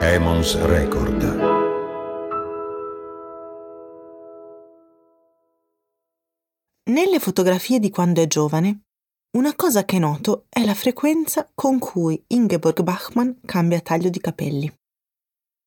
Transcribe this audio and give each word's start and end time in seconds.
Emons 0.00 0.56
Record. 0.64 1.22
Nelle 6.84 7.18
fotografie 7.18 7.80
di 7.80 7.90
quando 7.90 8.22
è 8.22 8.28
giovane, 8.28 8.84
una 9.32 9.56
cosa 9.56 9.84
che 9.84 9.98
noto 9.98 10.46
è 10.48 10.64
la 10.64 10.74
frequenza 10.74 11.50
con 11.52 11.80
cui 11.80 12.22
Ingeborg 12.28 12.80
Bachmann 12.82 13.32
cambia 13.44 13.80
taglio 13.80 14.08
di 14.08 14.20
capelli. 14.20 14.72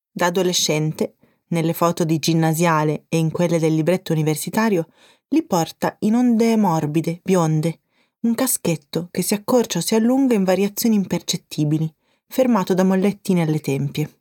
Da 0.09 0.27
adolescente, 0.27 1.17
nelle 1.47 1.73
foto 1.73 2.05
di 2.05 2.17
ginnasiale 2.17 3.07
e 3.09 3.17
in 3.17 3.31
quelle 3.31 3.59
del 3.59 3.75
libretto 3.75 4.13
universitario, 4.13 4.87
li 5.27 5.43
porta 5.43 5.97
in 5.99 6.15
onde 6.15 6.55
morbide, 6.55 7.19
bionde, 7.21 7.81
un 8.21 8.33
caschetto 8.33 9.09
che 9.11 9.23
si 9.23 9.33
accorcia 9.33 9.79
o 9.79 9.81
si 9.81 9.93
allunga 9.93 10.35
in 10.35 10.45
variazioni 10.45 10.95
impercettibili, 10.95 11.93
fermato 12.29 12.73
da 12.73 12.85
mollettine 12.85 13.41
alle 13.41 13.59
tempie. 13.59 14.19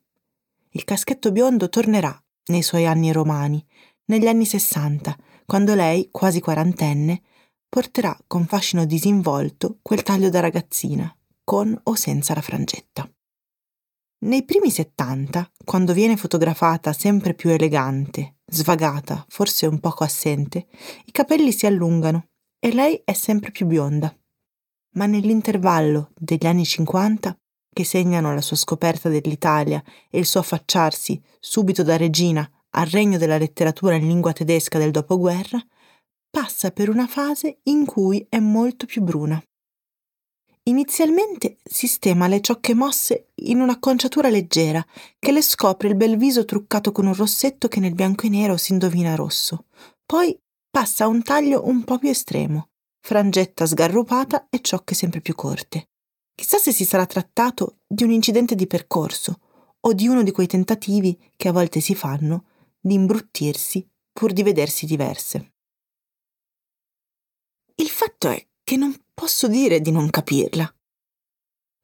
Il 0.73 0.83
caschetto 0.85 1.31
biondo 1.31 1.69
tornerà 1.69 2.17
nei 2.47 2.61
suoi 2.61 2.85
anni 2.85 3.11
romani, 3.11 3.65
negli 4.05 4.27
anni 4.27 4.45
sessanta, 4.45 5.17
quando 5.45 5.75
lei, 5.75 6.09
quasi 6.11 6.39
quarantenne, 6.39 7.21
porterà 7.67 8.17
con 8.27 8.45
fascino 8.45 8.85
disinvolto 8.85 9.79
quel 9.81 10.03
taglio 10.03 10.29
da 10.29 10.39
ragazzina, 10.39 11.13
con 11.43 11.77
o 11.83 11.95
senza 11.95 12.33
la 12.33 12.41
frangetta. 12.41 13.09
Nei 14.23 14.45
primi 14.45 14.69
settanta, 14.69 15.49
quando 15.65 15.93
viene 15.93 16.15
fotografata 16.15 16.93
sempre 16.93 17.33
più 17.33 17.49
elegante, 17.49 18.37
svagata, 18.45 19.25
forse 19.27 19.65
un 19.65 19.79
poco 19.79 20.03
assente, 20.03 20.67
i 21.05 21.11
capelli 21.11 21.51
si 21.51 21.65
allungano 21.65 22.27
e 22.59 22.71
lei 22.71 23.01
è 23.03 23.13
sempre 23.13 23.51
più 23.51 23.65
bionda. 23.65 24.15
Ma 24.95 25.05
nell'intervallo 25.05 26.11
degli 26.15 26.45
anni 26.45 26.65
50, 26.65 27.35
che 27.73 27.85
segnano 27.85 28.33
la 28.33 28.41
sua 28.41 28.57
scoperta 28.57 29.09
dell'Italia 29.09 29.81
e 30.09 30.19
il 30.19 30.25
suo 30.25 30.41
affacciarsi 30.41 31.21
subito 31.39 31.83
da 31.83 31.97
regina 31.97 32.49
al 32.71 32.85
regno 32.87 33.17
della 33.17 33.37
letteratura 33.37 33.95
in 33.95 34.07
lingua 34.07 34.33
tedesca 34.33 34.77
del 34.77 34.91
dopoguerra, 34.91 35.61
passa 36.29 36.71
per 36.71 36.89
una 36.89 37.07
fase 37.07 37.59
in 37.63 37.85
cui 37.85 38.25
è 38.29 38.39
molto 38.39 38.85
più 38.85 39.01
bruna. 39.01 39.41
Inizialmente 40.63 41.57
sistema 41.63 42.27
le 42.27 42.39
ciocche 42.39 42.75
mosse 42.75 43.29
in 43.35 43.59
un'acconciatura 43.61 44.29
leggera 44.29 44.85
che 45.17 45.31
le 45.31 45.41
scopre 45.41 45.87
il 45.87 45.95
bel 45.95 46.17
viso 46.17 46.45
truccato 46.45 46.91
con 46.91 47.07
un 47.07 47.15
rossetto 47.15 47.67
che 47.67 47.79
nel 47.79 47.95
bianco 47.95 48.27
e 48.27 48.29
nero 48.29 48.57
si 48.57 48.71
indovina 48.73 49.15
rosso. 49.15 49.65
Poi 50.05 50.37
passa 50.69 51.05
a 51.05 51.07
un 51.07 51.23
taglio 51.23 51.67
un 51.67 51.83
po' 51.83 51.97
più 51.97 52.09
estremo, 52.09 52.69
frangetta 53.01 53.65
sgarrupata 53.65 54.47
e 54.49 54.61
ciocche 54.61 54.93
sempre 54.93 55.19
più 55.19 55.33
corte. 55.33 55.87
Chissà 56.41 56.57
se 56.57 56.71
si 56.71 56.85
sarà 56.85 57.05
trattato 57.05 57.81
di 57.85 58.03
un 58.03 58.09
incidente 58.09 58.55
di 58.55 58.65
percorso 58.65 59.41
o 59.79 59.93
di 59.93 60.07
uno 60.07 60.23
di 60.23 60.31
quei 60.31 60.47
tentativi 60.47 61.15
che 61.35 61.49
a 61.49 61.51
volte 61.51 61.79
si 61.81 61.93
fanno 61.93 62.45
di 62.79 62.95
imbruttirsi 62.95 63.87
pur 64.11 64.33
di 64.33 64.41
vedersi 64.41 64.87
diverse. 64.87 65.53
Il 67.75 67.89
fatto 67.89 68.29
è 68.29 68.43
che 68.63 68.75
non 68.75 68.91
posso 69.13 69.47
dire 69.47 69.81
di 69.81 69.91
non 69.91 70.09
capirla. 70.09 70.67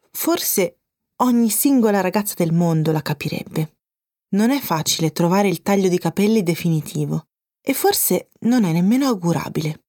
Forse 0.10 0.80
ogni 1.18 1.52
singola 1.52 2.02
ragazza 2.02 2.34
del 2.36 2.52
mondo 2.52 2.92
la 2.92 3.04
capirebbe. 3.04 3.78
Non 4.30 4.50
è 4.50 4.60
facile 4.60 5.12
trovare 5.12 5.50
il 5.50 5.62
taglio 5.62 5.88
di 5.88 6.00
capelli 6.00 6.42
definitivo 6.42 7.28
e 7.62 7.74
forse 7.76 8.30
non 8.40 8.64
è 8.64 8.72
nemmeno 8.72 9.06
augurabile. 9.06 9.84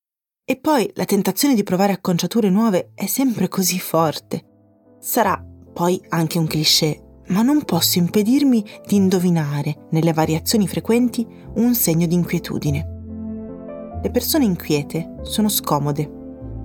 E 0.45 0.59
poi 0.59 0.91
la 0.95 1.07
tentazione 1.07 1.55
di 1.55 1.63
provare 1.63 1.95
acconciature 1.95 2.51
nuove 2.51 2.93
è 2.95 3.07
sempre 3.07 3.49
così 3.49 3.81
forte. 3.81 4.48
Sarà 5.01 5.41
poi 5.73 6.01
anche 6.09 6.39
un 6.39 6.47
cliché, 6.49 7.01
ma 7.29 7.43
non 7.43 7.63
posso 7.65 7.99
impedirmi 7.99 8.65
di 8.85 8.97
indovinare 8.97 9.87
nelle 9.91 10.13
variazioni 10.13 10.67
frequenti 10.67 11.27
un 11.55 11.75
segno 11.75 12.07
di 12.07 12.15
inquietudine. 12.15 12.97
Le 14.03 14.11
persone 14.11 14.45
inquiete 14.45 15.17
sono 15.23 15.49
scomode, 15.49 16.11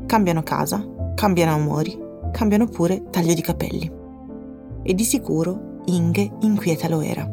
cambiano 0.08 0.42
casa, 0.42 0.84
cambiano 1.14 1.54
amori, 1.54 1.96
cambiano 2.32 2.68
pure 2.68 3.04
taglio 3.12 3.36
di 3.36 3.42
capelli. 3.42 3.92
E 4.82 4.94
di 4.94 5.04
sicuro 5.04 5.82
Inge 5.86 6.32
inquieta 6.42 6.88
lo 6.88 7.02
era. 7.02 7.30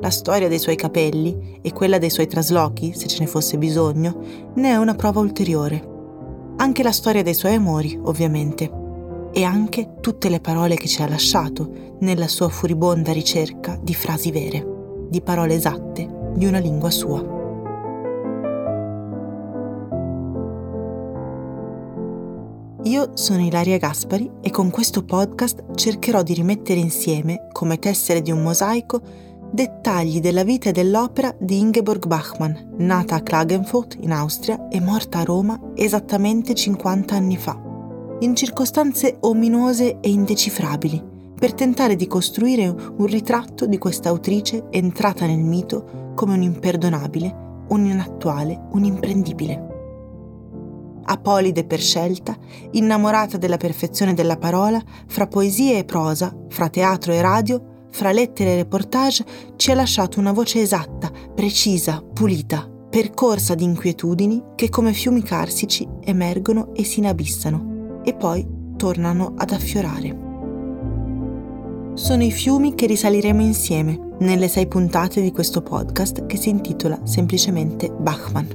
La 0.00 0.10
storia 0.10 0.48
dei 0.48 0.58
suoi 0.58 0.76
capelli 0.76 1.58
e 1.62 1.72
quella 1.72 1.98
dei 1.98 2.10
suoi 2.10 2.26
traslochi, 2.26 2.94
se 2.94 3.06
ce 3.06 3.20
ne 3.20 3.26
fosse 3.26 3.58
bisogno, 3.58 4.18
ne 4.54 4.70
è 4.70 4.76
una 4.76 4.94
prova 4.94 5.20
ulteriore. 5.20 5.92
Anche 6.56 6.82
la 6.82 6.92
storia 6.92 7.22
dei 7.22 7.34
suoi 7.34 7.54
amori, 7.54 7.98
ovviamente. 8.02 8.82
E 9.36 9.42
anche 9.42 9.96
tutte 10.00 10.28
le 10.28 10.38
parole 10.38 10.76
che 10.76 10.86
ci 10.86 11.02
ha 11.02 11.08
lasciato 11.08 11.96
nella 12.00 12.28
sua 12.28 12.48
furibonda 12.48 13.12
ricerca 13.12 13.76
di 13.82 13.92
frasi 13.92 14.30
vere, 14.30 14.64
di 15.10 15.20
parole 15.22 15.54
esatte, 15.54 16.08
di 16.36 16.46
una 16.46 16.58
lingua 16.58 16.90
sua. 16.90 17.34
Io 22.84 23.16
sono 23.16 23.42
Ilaria 23.42 23.78
Gaspari 23.78 24.30
e 24.40 24.50
con 24.50 24.70
questo 24.70 25.04
podcast 25.04 25.74
cercherò 25.74 26.22
di 26.22 26.34
rimettere 26.34 26.78
insieme, 26.78 27.48
come 27.50 27.80
tessere 27.80 28.22
di 28.22 28.30
un 28.30 28.40
mosaico, 28.40 29.00
dettagli 29.50 30.20
della 30.20 30.44
vita 30.44 30.68
e 30.68 30.72
dell'opera 30.72 31.34
di 31.40 31.58
Ingeborg 31.58 32.06
Bachmann, 32.06 32.52
nata 32.76 33.16
a 33.16 33.22
Klagenfurt 33.22 33.96
in 34.00 34.12
Austria 34.12 34.68
e 34.68 34.80
morta 34.80 35.20
a 35.20 35.24
Roma 35.24 35.58
esattamente 35.74 36.54
50 36.54 37.14
anni 37.16 37.36
fa, 37.36 37.58
in 38.24 38.34
circostanze 38.34 39.18
ominose 39.20 40.00
e 40.00 40.08
indecifrabili, 40.08 41.02
per 41.38 41.52
tentare 41.52 41.94
di 41.94 42.06
costruire 42.06 42.66
un 42.68 43.04
ritratto 43.04 43.66
di 43.66 43.76
questa 43.76 44.08
autrice 44.08 44.64
entrata 44.70 45.26
nel 45.26 45.40
mito 45.44 46.12
come 46.14 46.32
un 46.32 46.42
imperdonabile, 46.42 47.64
un 47.68 47.84
inattuale, 47.84 48.68
un 48.72 48.84
imprendibile. 48.84 49.72
Apolide 51.04 51.64
per 51.64 51.80
scelta, 51.80 52.34
innamorata 52.70 53.36
della 53.36 53.58
perfezione 53.58 54.14
della 54.14 54.38
parola, 54.38 54.82
fra 55.06 55.26
poesia 55.26 55.76
e 55.76 55.84
prosa, 55.84 56.34
fra 56.48 56.70
teatro 56.70 57.12
e 57.12 57.20
radio, 57.20 57.88
fra 57.90 58.10
lettere 58.10 58.52
e 58.52 58.56
reportage, 58.56 59.24
ci 59.56 59.70
ha 59.70 59.74
lasciato 59.74 60.18
una 60.18 60.32
voce 60.32 60.62
esatta, 60.62 61.12
precisa, 61.34 62.02
pulita, 62.02 62.66
percorsa 62.88 63.54
di 63.54 63.64
inquietudini 63.64 64.42
che 64.54 64.70
come 64.70 64.94
fiumi 64.94 65.22
carsici 65.22 65.86
emergono 66.00 66.72
e 66.74 66.84
si 66.84 67.00
inabissano 67.00 67.73
e 68.04 68.14
poi 68.14 68.46
tornano 68.76 69.34
ad 69.36 69.50
affiorare. 69.50 70.22
Sono 71.94 72.22
i 72.24 72.30
fiumi 72.30 72.74
che 72.74 72.86
risaliremo 72.86 73.40
insieme 73.40 74.16
nelle 74.18 74.48
sei 74.48 74.66
puntate 74.66 75.20
di 75.20 75.32
questo 75.32 75.62
podcast 75.62 76.26
che 76.26 76.36
si 76.36 76.48
intitola 76.48 76.98
semplicemente 77.04 77.90
Bachmann. 77.90 78.46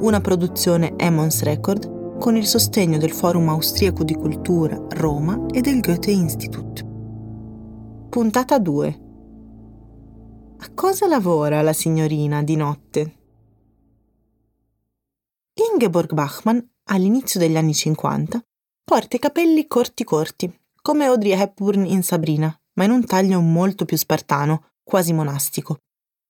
Una 0.00 0.20
produzione 0.20 0.94
Emmons 0.96 1.42
Record 1.42 2.18
con 2.18 2.36
il 2.36 2.46
sostegno 2.46 2.98
del 2.98 3.12
Forum 3.12 3.48
Austriaco 3.48 4.04
di 4.04 4.14
Cultura 4.14 4.80
Roma 4.90 5.46
e 5.52 5.60
del 5.60 5.80
Goethe 5.80 6.10
Institut. 6.10 6.84
Puntata 8.08 8.58
2 8.58 9.00
A 10.58 10.70
cosa 10.74 11.06
lavora 11.06 11.60
la 11.62 11.72
signorina 11.72 12.42
di 12.42 12.56
notte? 12.56 13.12
Ingeborg 15.72 16.12
Bachmann, 16.14 16.58
all'inizio 16.88 17.40
degli 17.40 17.56
anni 17.56 17.74
50, 17.74 18.42
porta 18.84 19.16
i 19.16 19.18
capelli 19.18 19.66
corti 19.66 20.04
corti, 20.04 20.52
come 20.80 21.06
Audrey 21.06 21.32
Hepburn 21.32 21.84
in 21.86 22.02
Sabrina, 22.02 22.54
ma 22.74 22.84
in 22.84 22.90
un 22.90 23.04
taglio 23.04 23.40
molto 23.40 23.84
più 23.84 23.96
spartano, 23.96 24.70
quasi 24.82 25.12
monastico, 25.12 25.78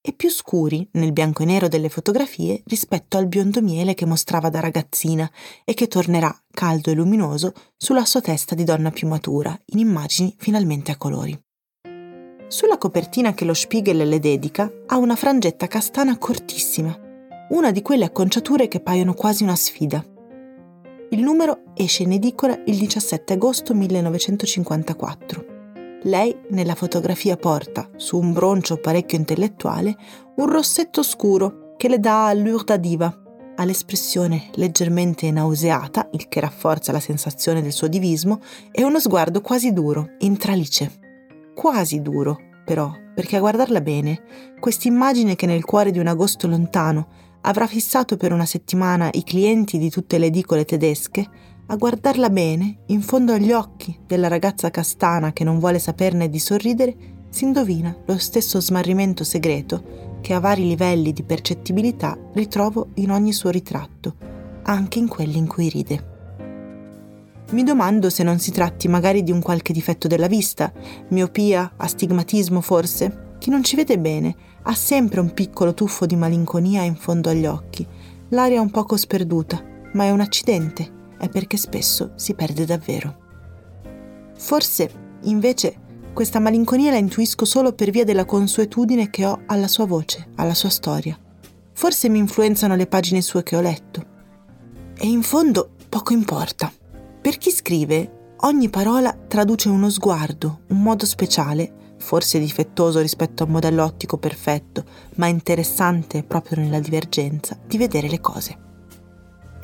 e 0.01 0.13
più 0.13 0.31
scuri 0.31 0.89
nel 0.93 1.13
bianco 1.13 1.43
e 1.43 1.47
nero 1.47 1.69
delle 1.69 1.89
fotografie 1.89 2.63
rispetto 2.67 3.19
al 3.19 3.27
biondo 3.27 3.61
miele 3.61 3.95
che 3.95 4.07
mostrava 4.07 4.49
da 4.49 4.61
ragazzina 4.61 5.31
e 5.65 5.75
che 5.75 5.87
tornerà 5.87 6.35
caldo 6.51 6.91
e 6.91 6.95
luminoso 6.95 7.53
sulla 7.77 8.05
sua 8.05 8.21
testa 8.21 8.55
di 8.55 8.65
donna 8.65 8.91
più 8.91 9.07
matura, 9.07 9.59
in 9.67 9.79
immagini 9.79 10.35
finalmente 10.39 10.93
a 10.93 10.97
colori. 10.97 11.39
Sulla 12.49 12.79
copertina 12.79 13.35
che 13.35 13.45
lo 13.45 13.53
Spiegel 13.53 14.09
le 14.09 14.19
dedica 14.19 14.73
ha 14.87 14.97
una 14.97 15.17
frangetta 15.17 15.67
castana 15.67 16.17
cortissima, 16.17 16.99
una 17.51 17.71
di 17.71 17.83
quelle 17.83 18.07
acconciature 18.07 18.69
che 18.69 18.81
paiono 18.81 19.13
quasi 19.13 19.43
una 19.43 19.57
sfida. 19.57 20.03
Il 21.11 21.23
numero 21.23 21.63
esce 21.75 22.03
in 22.03 22.13
edicola 22.13 22.61
il 22.67 22.77
17 22.77 23.33
agosto 23.33 23.73
1954. 23.73 25.45
Lei 26.03 26.37
nella 26.51 26.75
fotografia 26.75 27.37
porta, 27.37 27.89
su 27.97 28.19
un 28.19 28.35
broncio 28.35 28.77
parecchio 28.77 29.17
intellettuale, 29.17 29.97
un 30.37 30.51
rossetto 30.51 31.03
scuro 31.03 31.73
che 31.79 31.89
le 31.89 31.99
dà 31.99 32.27
allure 32.27 32.63
da 32.63 32.77
diva, 32.77 33.23
all'espressione 33.57 34.51
leggermente 34.57 35.31
nauseata, 35.31 36.11
il 36.13 36.29
che 36.29 36.41
rafforza 36.41 36.93
la 36.93 37.01
sensazione 37.01 37.63
del 37.63 37.73
suo 37.73 37.89
divismo, 37.89 38.41
e 38.71 38.85
uno 38.85 39.01
sguardo 39.01 39.41
quasi 39.41 39.73
duro, 39.73 40.11
intralice 40.19 40.93
quasi 41.55 42.03
duro, 42.03 42.37
però, 42.67 42.93
perché 43.15 43.37
a 43.37 43.41
guardarla 43.41 43.81
bene, 43.81 44.21
quest'immagine 44.61 45.37
che 45.37 45.47
nel 45.47 45.65
cuore 45.65 45.91
di 45.91 45.99
un 45.99 46.07
agosto 46.07 46.47
lontano 46.47 47.09
avrà 47.43 47.67
fissato 47.67 48.17
per 48.17 48.33
una 48.33 48.47
settimana 48.47 49.09
i 49.13 49.23
clienti 49.25 49.79
di 49.79 49.91
tutte 49.91 50.19
le 50.19 50.27
edicole 50.27 50.65
tedesche 50.65 51.27
a 51.67 51.77
guardarla 51.77 52.31
bene, 52.31 52.79
in 52.87 53.03
fondo 53.03 53.33
agli 53.33 53.53
occhi 53.53 53.97
della 54.07 54.29
ragazza 54.29 54.71
castana 54.71 55.33
che 55.33 55.45
non 55.45 55.59
vuole 55.59 55.79
saperne 55.79 56.31
di 56.31 56.39
sorridere, 56.39 56.97
si 57.29 57.45
indovina 57.45 57.95
lo 58.07 58.17
stesso 58.17 58.61
smarrimento 58.61 59.23
segreto 59.23 60.17
che 60.23 60.33
a 60.33 60.41
vari 60.41 60.67
livelli 60.67 61.13
di 61.13 61.23
percettibilità 61.23 62.17
ritrovo 62.33 62.89
in 62.95 63.11
ogni 63.11 63.33
suo 63.33 63.51
ritratto, 63.51 64.17
anche 64.63 64.99
in 64.99 65.09
quelli 65.09 65.37
in 65.37 65.47
cui 65.47 65.69
ride. 65.69 66.17
Mi 67.51 67.63
domando 67.63 68.11
se 68.11 68.23
non 68.23 68.39
si 68.39 68.51
tratti 68.51 68.89
magari 68.89 69.23
di 69.23 69.31
un 69.31 69.41
qualche 69.41 69.73
difetto 69.73 70.09
della 70.09 70.27
vista, 70.27 70.73
miopia, 71.09 71.73
astigmatismo 71.77 72.61
forse. 72.61 73.37
Chi 73.39 73.51
non 73.51 73.63
ci 73.63 73.77
vede 73.77 73.99
bene 73.99 74.37
ha 74.63 74.75
sempre 74.75 75.21
un 75.21 75.33
piccolo 75.33 75.75
tuffo 75.75 76.07
di 76.07 76.17
malinconia 76.17 76.83
in 76.83 76.97
fondo 76.97 77.31
agli 77.31 77.47
occhi, 77.47 77.87
l'aria 78.31 78.61
un 78.61 78.71
poco 78.71 78.97
sperduta, 78.97 79.63
ma 79.93 80.05
è 80.05 80.11
un 80.11 80.21
accidente, 80.21 80.91
è 81.19 81.29
perché 81.29 81.57
spesso 81.57 82.13
si 82.15 82.35
perde 82.35 82.65
davvero. 82.65 83.27
Forse, 84.37 84.91
invece, 85.23 85.87
questa 86.13 86.39
malinconia 86.39 86.91
la 86.91 86.97
intuisco 86.97 87.45
solo 87.45 87.73
per 87.73 87.91
via 87.91 88.05
della 88.05 88.25
consuetudine 88.25 89.11
che 89.11 89.25
ho 89.25 89.43
alla 89.47 89.69
sua 89.69 89.87
voce, 89.87 90.31
alla 90.37 90.55
sua 90.55 90.69
storia. 90.69 91.19
Forse 91.73 92.09
mi 92.09 92.19
influenzano 92.19 92.75
le 92.75 92.87
pagine 92.87 93.21
sue 93.21 93.43
che 93.43 93.57
ho 93.57 93.61
letto. 93.61 94.05
E 94.97 95.07
in 95.07 95.23
fondo 95.23 95.71
poco 95.89 96.13
importa. 96.13 96.73
Per 97.21 97.39
chi 97.39 97.51
scrive, 97.51 98.35
ogni 98.39 98.69
parola 98.69 99.13
traduce 99.13 99.69
uno 99.69 99.91
sguardo, 99.91 100.61
un 100.69 100.83
modo 100.83 101.07
speciale, 101.07 101.88
forse 101.99 102.39
difettoso 102.39 103.01
rispetto 103.01 103.43
a 103.43 103.47
un 103.47 103.53
modello 103.53 103.85
ottico 103.85 104.17
perfetto, 104.17 104.85
ma 105.17 105.27
interessante 105.27 106.23
proprio 106.23 106.61
nella 106.61 106.81
divergenza, 106.81 107.59
di 107.67 107.77
vedere 107.77 108.09
le 108.09 108.21
cose. 108.21 108.59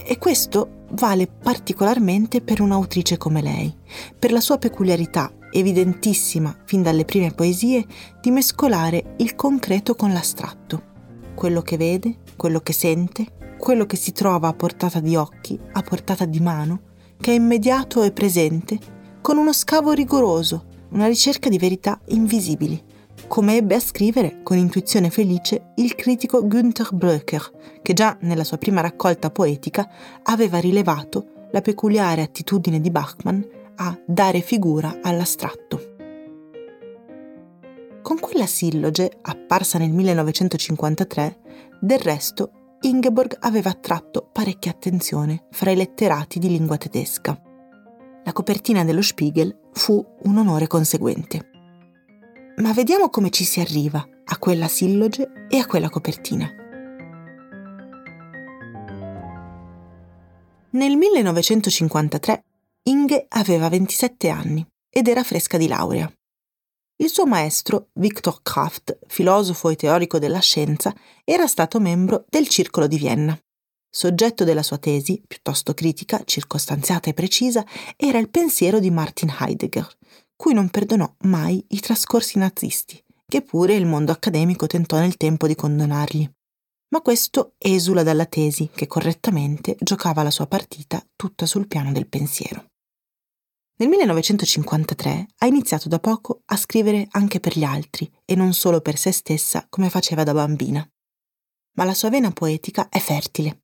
E 0.06 0.18
questo 0.18 0.84
vale 0.90 1.26
particolarmente 1.26 2.40
per 2.42 2.60
un'autrice 2.60 3.16
come 3.16 3.40
lei, 3.40 3.74
per 4.18 4.32
la 4.32 4.40
sua 4.40 4.58
peculiarità, 4.58 5.32
evidentissima 5.50 6.54
fin 6.64 6.82
dalle 6.82 7.04
prime 7.04 7.32
poesie, 7.32 7.86
di 8.20 8.30
mescolare 8.30 9.14
il 9.18 9.34
concreto 9.34 9.94
con 9.94 10.12
l'astratto, 10.12 10.92
quello 11.34 11.62
che 11.62 11.76
vede, 11.76 12.18
quello 12.36 12.60
che 12.60 12.72
sente, 12.72 13.56
quello 13.58 13.86
che 13.86 13.96
si 13.96 14.12
trova 14.12 14.48
a 14.48 14.52
portata 14.52 15.00
di 15.00 15.16
occhi, 15.16 15.58
a 15.72 15.80
portata 15.80 16.26
di 16.26 16.40
mano, 16.40 16.80
che 17.18 17.30
è 17.32 17.34
immediato 17.34 18.02
e 18.02 18.12
presente, 18.12 18.78
con 19.22 19.38
uno 19.38 19.54
scavo 19.54 19.92
rigoroso, 19.92 20.66
una 20.94 21.06
ricerca 21.06 21.48
di 21.48 21.58
verità 21.58 22.00
invisibili, 22.06 22.82
come 23.26 23.56
ebbe 23.56 23.74
a 23.74 23.80
scrivere 23.80 24.40
con 24.42 24.56
intuizione 24.56 25.10
felice 25.10 25.72
il 25.76 25.94
critico 25.94 26.46
Günther 26.46 26.94
Blöcher, 26.94 27.42
che 27.82 27.92
già 27.92 28.16
nella 28.20 28.44
sua 28.44 28.58
prima 28.58 28.80
raccolta 28.80 29.30
poetica 29.30 29.88
aveva 30.22 30.58
rilevato 30.58 31.48
la 31.50 31.60
peculiare 31.60 32.22
attitudine 32.22 32.80
di 32.80 32.90
Bachmann 32.90 33.42
a 33.76 33.98
dare 34.06 34.40
figura 34.40 35.00
all'astratto. 35.02 35.92
Con 38.02 38.18
quella 38.20 38.46
silloge, 38.46 39.18
apparsa 39.20 39.78
nel 39.78 39.90
1953, 39.90 41.38
del 41.80 41.98
resto 41.98 42.76
Ingeborg 42.82 43.36
aveva 43.40 43.70
attratto 43.70 44.28
parecchia 44.30 44.70
attenzione 44.70 45.46
fra 45.50 45.70
i 45.70 45.76
letterati 45.76 46.38
di 46.38 46.48
lingua 46.48 46.76
tedesca. 46.76 47.40
La 48.24 48.32
copertina 48.32 48.84
dello 48.84 49.02
Spiegel 49.02 49.54
fu 49.72 50.02
un 50.22 50.38
onore 50.38 50.66
conseguente. 50.66 51.50
Ma 52.56 52.72
vediamo 52.72 53.10
come 53.10 53.28
ci 53.28 53.44
si 53.44 53.60
arriva 53.60 54.02
a 54.24 54.38
quella 54.38 54.66
silloge 54.66 55.46
e 55.48 55.58
a 55.58 55.66
quella 55.66 55.90
copertina. 55.90 56.50
Nel 60.70 60.96
1953 60.96 62.44
Inge 62.84 63.26
aveva 63.28 63.68
27 63.68 64.28
anni 64.30 64.66
ed 64.88 65.06
era 65.06 65.22
fresca 65.22 65.58
di 65.58 65.68
laurea. 65.68 66.10
Il 66.96 67.10
suo 67.10 67.26
maestro, 67.26 67.88
Viktor 67.92 68.40
Kraft, 68.42 68.98
filosofo 69.06 69.68
e 69.68 69.76
teorico 69.76 70.18
della 70.18 70.38
scienza, 70.38 70.94
era 71.24 71.46
stato 71.46 71.78
membro 71.78 72.24
del 72.28 72.48
Circolo 72.48 72.86
di 72.86 72.96
Vienna. 72.96 73.38
Soggetto 73.96 74.42
della 74.42 74.64
sua 74.64 74.78
tesi, 74.78 75.22
piuttosto 75.24 75.72
critica, 75.72 76.20
circostanziata 76.24 77.10
e 77.10 77.14
precisa, 77.14 77.64
era 77.94 78.18
il 78.18 78.28
pensiero 78.28 78.80
di 78.80 78.90
Martin 78.90 79.32
Heidegger, 79.38 79.88
cui 80.34 80.52
non 80.52 80.68
perdonò 80.68 81.14
mai 81.20 81.64
i 81.68 81.78
trascorsi 81.78 82.36
nazisti, 82.38 83.00
che 83.24 83.42
pure 83.42 83.76
il 83.76 83.86
mondo 83.86 84.10
accademico 84.10 84.66
tentò 84.66 84.98
nel 84.98 85.16
tempo 85.16 85.46
di 85.46 85.54
condonargli. 85.54 86.28
Ma 86.88 87.02
questo 87.02 87.54
esula 87.56 88.02
dalla 88.02 88.26
tesi 88.26 88.68
che 88.74 88.88
correttamente 88.88 89.76
giocava 89.78 90.24
la 90.24 90.32
sua 90.32 90.48
partita 90.48 91.00
tutta 91.14 91.46
sul 91.46 91.68
piano 91.68 91.92
del 91.92 92.08
pensiero. 92.08 92.64
Nel 93.76 93.88
1953 93.90 95.26
ha 95.38 95.46
iniziato 95.46 95.88
da 95.88 96.00
poco 96.00 96.42
a 96.46 96.56
scrivere 96.56 97.06
anche 97.12 97.38
per 97.38 97.56
gli 97.56 97.64
altri 97.64 98.12
e 98.24 98.34
non 98.34 98.54
solo 98.54 98.80
per 98.80 98.98
se 98.98 99.12
stessa 99.12 99.64
come 99.68 99.88
faceva 99.88 100.24
da 100.24 100.34
bambina. 100.34 100.84
Ma 101.76 101.84
la 101.84 101.94
sua 101.94 102.10
vena 102.10 102.32
poetica 102.32 102.88
è 102.88 102.98
fertile, 102.98 103.63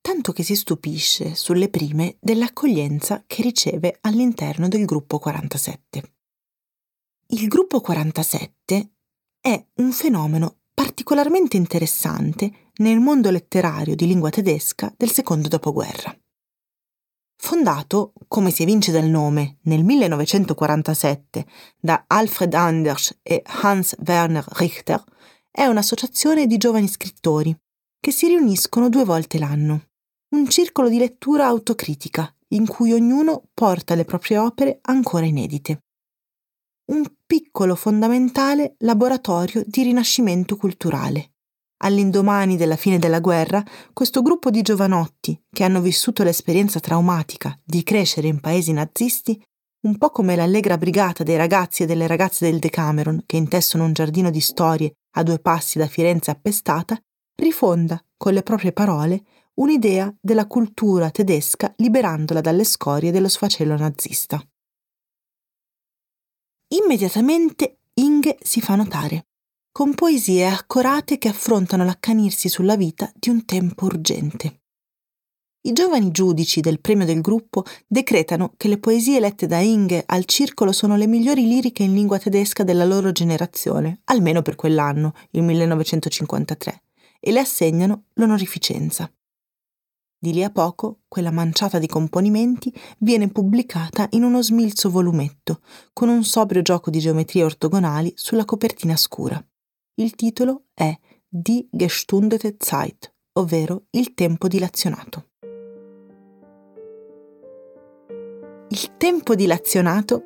tanto 0.00 0.32
che 0.32 0.42
si 0.42 0.56
stupisce 0.56 1.34
sulle 1.34 1.68
prime 1.68 2.16
dell'accoglienza 2.20 3.24
che 3.26 3.42
riceve 3.42 3.98
all'interno 4.00 4.68
del 4.68 4.84
gruppo 4.84 5.18
47. 5.18 6.14
Il 7.28 7.46
gruppo 7.48 7.80
47 7.80 8.92
è 9.40 9.66
un 9.76 9.92
fenomeno 9.92 10.60
particolarmente 10.74 11.56
interessante 11.56 12.72
nel 12.76 12.98
mondo 12.98 13.30
letterario 13.30 13.94
di 13.94 14.06
lingua 14.06 14.30
tedesca 14.30 14.92
del 14.96 15.10
secondo 15.10 15.48
dopoguerra. 15.48 16.16
Fondato, 17.36 18.12
come 18.28 18.50
si 18.50 18.62
evince 18.62 18.92
dal 18.92 19.08
nome, 19.08 19.58
nel 19.62 19.82
1947 19.82 21.46
da 21.78 22.04
Alfred 22.06 22.52
Anders 22.52 23.18
e 23.22 23.42
Hans 23.62 23.96
Werner 24.04 24.44
Richter, 24.48 25.02
è 25.50 25.64
un'associazione 25.64 26.46
di 26.46 26.56
giovani 26.58 26.86
scrittori 26.86 27.56
che 27.98 28.10
si 28.10 28.28
riuniscono 28.28 28.88
due 28.88 29.04
volte 29.04 29.38
l'anno. 29.38 29.89
Un 30.30 30.48
circolo 30.48 30.88
di 30.88 30.98
lettura 30.98 31.46
autocritica 31.46 32.34
in 32.48 32.66
cui 32.66 32.92
ognuno 32.92 33.48
porta 33.52 33.94
le 33.94 34.04
proprie 34.04 34.38
opere 34.38 34.78
ancora 34.82 35.26
inedite. 35.26 35.82
Un 36.92 37.04
piccolo 37.26 37.74
fondamentale 37.74 38.74
laboratorio 38.78 39.62
di 39.66 39.82
rinascimento 39.82 40.56
culturale 40.56 41.32
All'indomani 41.82 42.58
della 42.58 42.76
fine 42.76 42.98
della 42.98 43.20
guerra, 43.20 43.64
questo 43.94 44.20
gruppo 44.20 44.50
di 44.50 44.60
giovanotti, 44.60 45.40
che 45.50 45.64
hanno 45.64 45.80
vissuto 45.80 46.22
l'esperienza 46.22 46.78
traumatica 46.78 47.58
di 47.64 47.82
crescere 47.82 48.28
in 48.28 48.38
paesi 48.40 48.72
nazisti, 48.72 49.42
un 49.86 49.96
po' 49.96 50.10
come 50.10 50.36
l'allegra 50.36 50.76
brigata 50.76 51.22
dei 51.22 51.38
ragazzi 51.38 51.82
e 51.82 51.86
delle 51.86 52.06
ragazze 52.06 52.44
del 52.50 52.58
Decameron 52.58 53.22
che 53.24 53.38
intessono 53.38 53.84
un 53.84 53.94
giardino 53.94 54.28
di 54.28 54.40
storie 54.40 54.92
a 55.16 55.22
due 55.22 55.38
passi 55.38 55.78
da 55.78 55.86
Firenze 55.86 56.30
appestata, 56.30 57.00
rifonda, 57.36 57.98
con 58.14 58.34
le 58.34 58.42
proprie 58.42 58.72
parole, 58.72 59.22
un'idea 59.60 60.14
della 60.20 60.46
cultura 60.46 61.10
tedesca 61.10 61.72
liberandola 61.76 62.40
dalle 62.40 62.64
scorie 62.64 63.10
dello 63.10 63.28
sfacello 63.28 63.76
nazista. 63.76 64.42
Immediatamente 66.68 67.80
Inge 67.94 68.38
si 68.40 68.60
fa 68.60 68.74
notare 68.74 69.26
con 69.72 69.94
poesie 69.94 70.46
accorate 70.46 71.18
che 71.18 71.28
affrontano 71.28 71.84
l'accanirsi 71.84 72.48
sulla 72.48 72.76
vita 72.76 73.10
di 73.14 73.28
un 73.28 73.44
tempo 73.44 73.84
urgente. 73.84 74.62
I 75.62 75.72
giovani 75.72 76.10
giudici 76.10 76.60
del 76.60 76.80
premio 76.80 77.04
del 77.04 77.20
gruppo 77.20 77.64
decretano 77.86 78.54
che 78.56 78.66
le 78.66 78.78
poesie 78.78 79.20
lette 79.20 79.46
da 79.46 79.58
Inge 79.58 80.02
al 80.06 80.24
circolo 80.24 80.72
sono 80.72 80.96
le 80.96 81.06
migliori 81.06 81.46
liriche 81.46 81.82
in 81.82 81.92
lingua 81.92 82.18
tedesca 82.18 82.64
della 82.64 82.84
loro 82.84 83.12
generazione, 83.12 84.00
almeno 84.04 84.42
per 84.42 84.56
quell'anno, 84.56 85.12
il 85.32 85.42
1953, 85.42 86.82
e 87.20 87.30
le 87.30 87.40
assegnano 87.40 88.04
l'onorificenza. 88.14 89.12
Di 90.22 90.34
lì 90.34 90.44
a 90.44 90.50
poco, 90.50 90.98
quella 91.08 91.30
manciata 91.30 91.78
di 91.78 91.86
componimenti 91.86 92.70
viene 92.98 93.30
pubblicata 93.30 94.06
in 94.10 94.22
uno 94.22 94.42
smilzo 94.42 94.90
volumetto, 94.90 95.62
con 95.94 96.10
un 96.10 96.24
sobrio 96.24 96.60
gioco 96.60 96.90
di 96.90 96.98
geometrie 96.98 97.42
ortogonali 97.42 98.12
sulla 98.16 98.44
copertina 98.44 98.96
scura. 98.96 99.42
Il 99.94 100.14
titolo 100.16 100.64
è 100.74 100.94
Die 101.26 101.66
gestundete 101.70 102.56
Zeit, 102.58 103.10
ovvero 103.38 103.84
il 103.92 104.12
tempo 104.12 104.46
dilazionato. 104.46 105.28
Il 108.68 108.96
tempo 108.98 109.34
dilazionato 109.34 110.24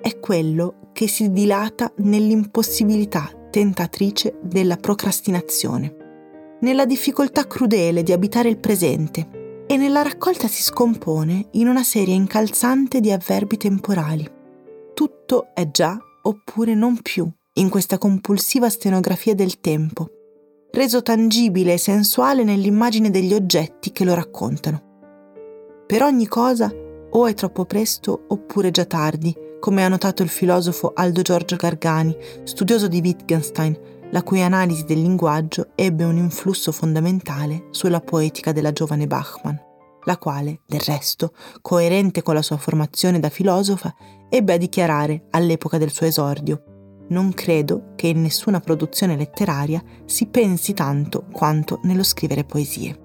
è 0.00 0.18
quello 0.20 0.88
che 0.94 1.06
si 1.06 1.30
dilata 1.30 1.92
nell'impossibilità 1.98 3.30
tentatrice 3.50 4.38
della 4.42 4.78
procrastinazione, 4.78 5.96
nella 6.64 6.86
difficoltà 6.86 7.46
crudele 7.46 8.02
di 8.02 8.12
abitare 8.12 8.48
il 8.48 8.56
presente 8.56 9.64
e 9.66 9.76
nella 9.76 10.00
raccolta 10.00 10.48
si 10.48 10.62
scompone 10.62 11.48
in 11.52 11.68
una 11.68 11.84
serie 11.84 12.14
incalzante 12.14 13.00
di 13.00 13.12
avverbi 13.12 13.58
temporali. 13.58 14.26
Tutto 14.94 15.48
è 15.52 15.70
già 15.70 15.96
oppure 16.22 16.74
non 16.74 17.02
più 17.02 17.30
in 17.56 17.68
questa 17.68 17.98
compulsiva 17.98 18.70
stenografia 18.70 19.34
del 19.34 19.60
tempo. 19.60 20.08
reso 20.74 21.02
tangibile 21.02 21.74
e 21.74 21.78
sensuale 21.78 22.42
nell'immagine 22.42 23.08
degli 23.08 23.32
oggetti 23.32 23.92
che 23.92 24.04
lo 24.04 24.12
raccontano. 24.14 24.82
Per 25.86 26.02
ogni 26.02 26.26
cosa 26.26 26.68
o 27.10 27.26
è 27.26 27.34
troppo 27.34 27.64
presto 27.64 28.24
oppure 28.26 28.72
già 28.72 28.84
tardi, 28.84 29.32
come 29.60 29.84
ha 29.84 29.88
notato 29.88 30.24
il 30.24 30.28
filosofo 30.28 30.90
Aldo 30.92 31.22
Giorgio 31.22 31.54
Gargani, 31.54 32.16
studioso 32.42 32.88
di 32.88 33.00
Wittgenstein, 33.00 33.78
la 34.10 34.22
cui 34.22 34.42
analisi 34.42 34.84
del 34.84 35.00
linguaggio 35.00 35.70
ebbe 35.74 36.04
un 36.04 36.16
influsso 36.16 36.72
fondamentale 36.72 37.68
sulla 37.70 38.00
poetica 38.00 38.52
della 38.52 38.72
giovane 38.72 39.06
Bachmann, 39.06 39.56
la 40.04 40.18
quale, 40.18 40.60
del 40.66 40.80
resto, 40.80 41.32
coerente 41.60 42.22
con 42.22 42.34
la 42.34 42.42
sua 42.42 42.56
formazione 42.56 43.18
da 43.20 43.28
filosofa, 43.28 43.94
ebbe 44.28 44.52
a 44.52 44.58
dichiarare 44.58 45.26
all'epoca 45.30 45.78
del 45.78 45.90
suo 45.90 46.06
esordio 46.06 46.64
non 47.06 47.32
credo 47.34 47.92
che 47.96 48.06
in 48.06 48.22
nessuna 48.22 48.60
produzione 48.60 49.16
letteraria 49.16 49.82
si 50.06 50.26
pensi 50.26 50.72
tanto 50.72 51.26
quanto 51.32 51.80
nello 51.82 52.02
scrivere 52.02 52.44
poesie. 52.44 52.98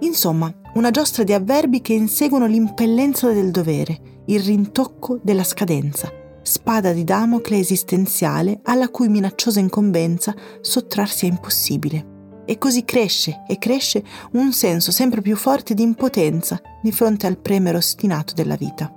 Insomma, 0.00 0.52
una 0.74 0.90
giostra 0.90 1.24
di 1.24 1.32
avverbi 1.32 1.80
che 1.80 1.94
inseguono 1.94 2.46
l'impellenza 2.46 3.32
del 3.32 3.50
dovere, 3.50 4.22
il 4.26 4.40
rintocco 4.40 5.18
della 5.22 5.44
scadenza, 5.44 6.10
spada 6.42 6.92
di 6.92 7.04
Damocle 7.04 7.58
esistenziale 7.58 8.60
alla 8.64 8.88
cui 8.88 9.08
minacciosa 9.08 9.60
incombenza 9.60 10.34
sottrarsi 10.60 11.26
è 11.26 11.28
impossibile. 11.28 12.42
E 12.44 12.58
così 12.58 12.84
cresce 12.84 13.44
e 13.46 13.58
cresce 13.58 14.04
un 14.32 14.52
senso 14.52 14.90
sempre 14.90 15.22
più 15.22 15.36
forte 15.36 15.74
di 15.74 15.82
impotenza 15.82 16.60
di 16.82 16.90
fronte 16.90 17.26
al 17.26 17.38
premere 17.38 17.76
ostinato 17.76 18.34
della 18.34 18.56
vita. 18.56 18.92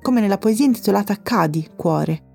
Come 0.00 0.20
nella 0.20 0.38
poesia 0.38 0.64
intitolata 0.64 1.20
Cadi, 1.20 1.70
cuore, 1.74 2.26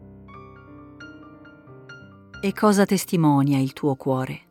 e 2.43 2.53
cosa 2.53 2.85
testimonia 2.85 3.59
il 3.59 3.71
tuo 3.71 3.93
cuore? 3.93 4.41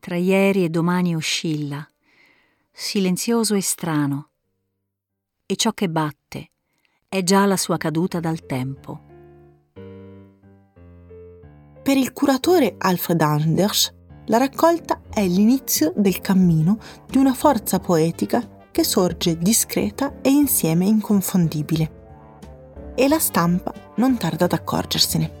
Tra 0.00 0.16
ieri 0.16 0.64
e 0.64 0.68
domani 0.68 1.14
oscilla, 1.14 1.88
silenzioso 2.72 3.54
e 3.54 3.62
strano, 3.62 4.30
e 5.46 5.54
ciò 5.54 5.72
che 5.72 5.88
batte 5.88 6.50
è 7.12 7.24
già 7.24 7.44
la 7.44 7.56
sua 7.56 7.76
caduta 7.76 8.20
dal 8.20 8.46
tempo. 8.46 9.00
Per 11.82 11.96
il 11.96 12.12
curatore 12.12 12.76
Alfred 12.78 13.20
Anders, 13.20 13.92
la 14.26 14.36
raccolta 14.36 15.00
è 15.12 15.26
l'inizio 15.26 15.92
del 15.96 16.20
cammino 16.20 16.78
di 17.08 17.18
una 17.18 17.34
forza 17.34 17.80
poetica 17.80 18.68
che 18.70 18.84
sorge 18.84 19.36
discreta 19.36 20.20
e 20.22 20.30
insieme 20.30 20.84
inconfondibile. 20.84 22.92
E 22.94 23.08
la 23.08 23.18
stampa 23.18 23.74
non 23.96 24.16
tarda 24.16 24.44
ad 24.44 24.52
accorgersene. 24.52 25.32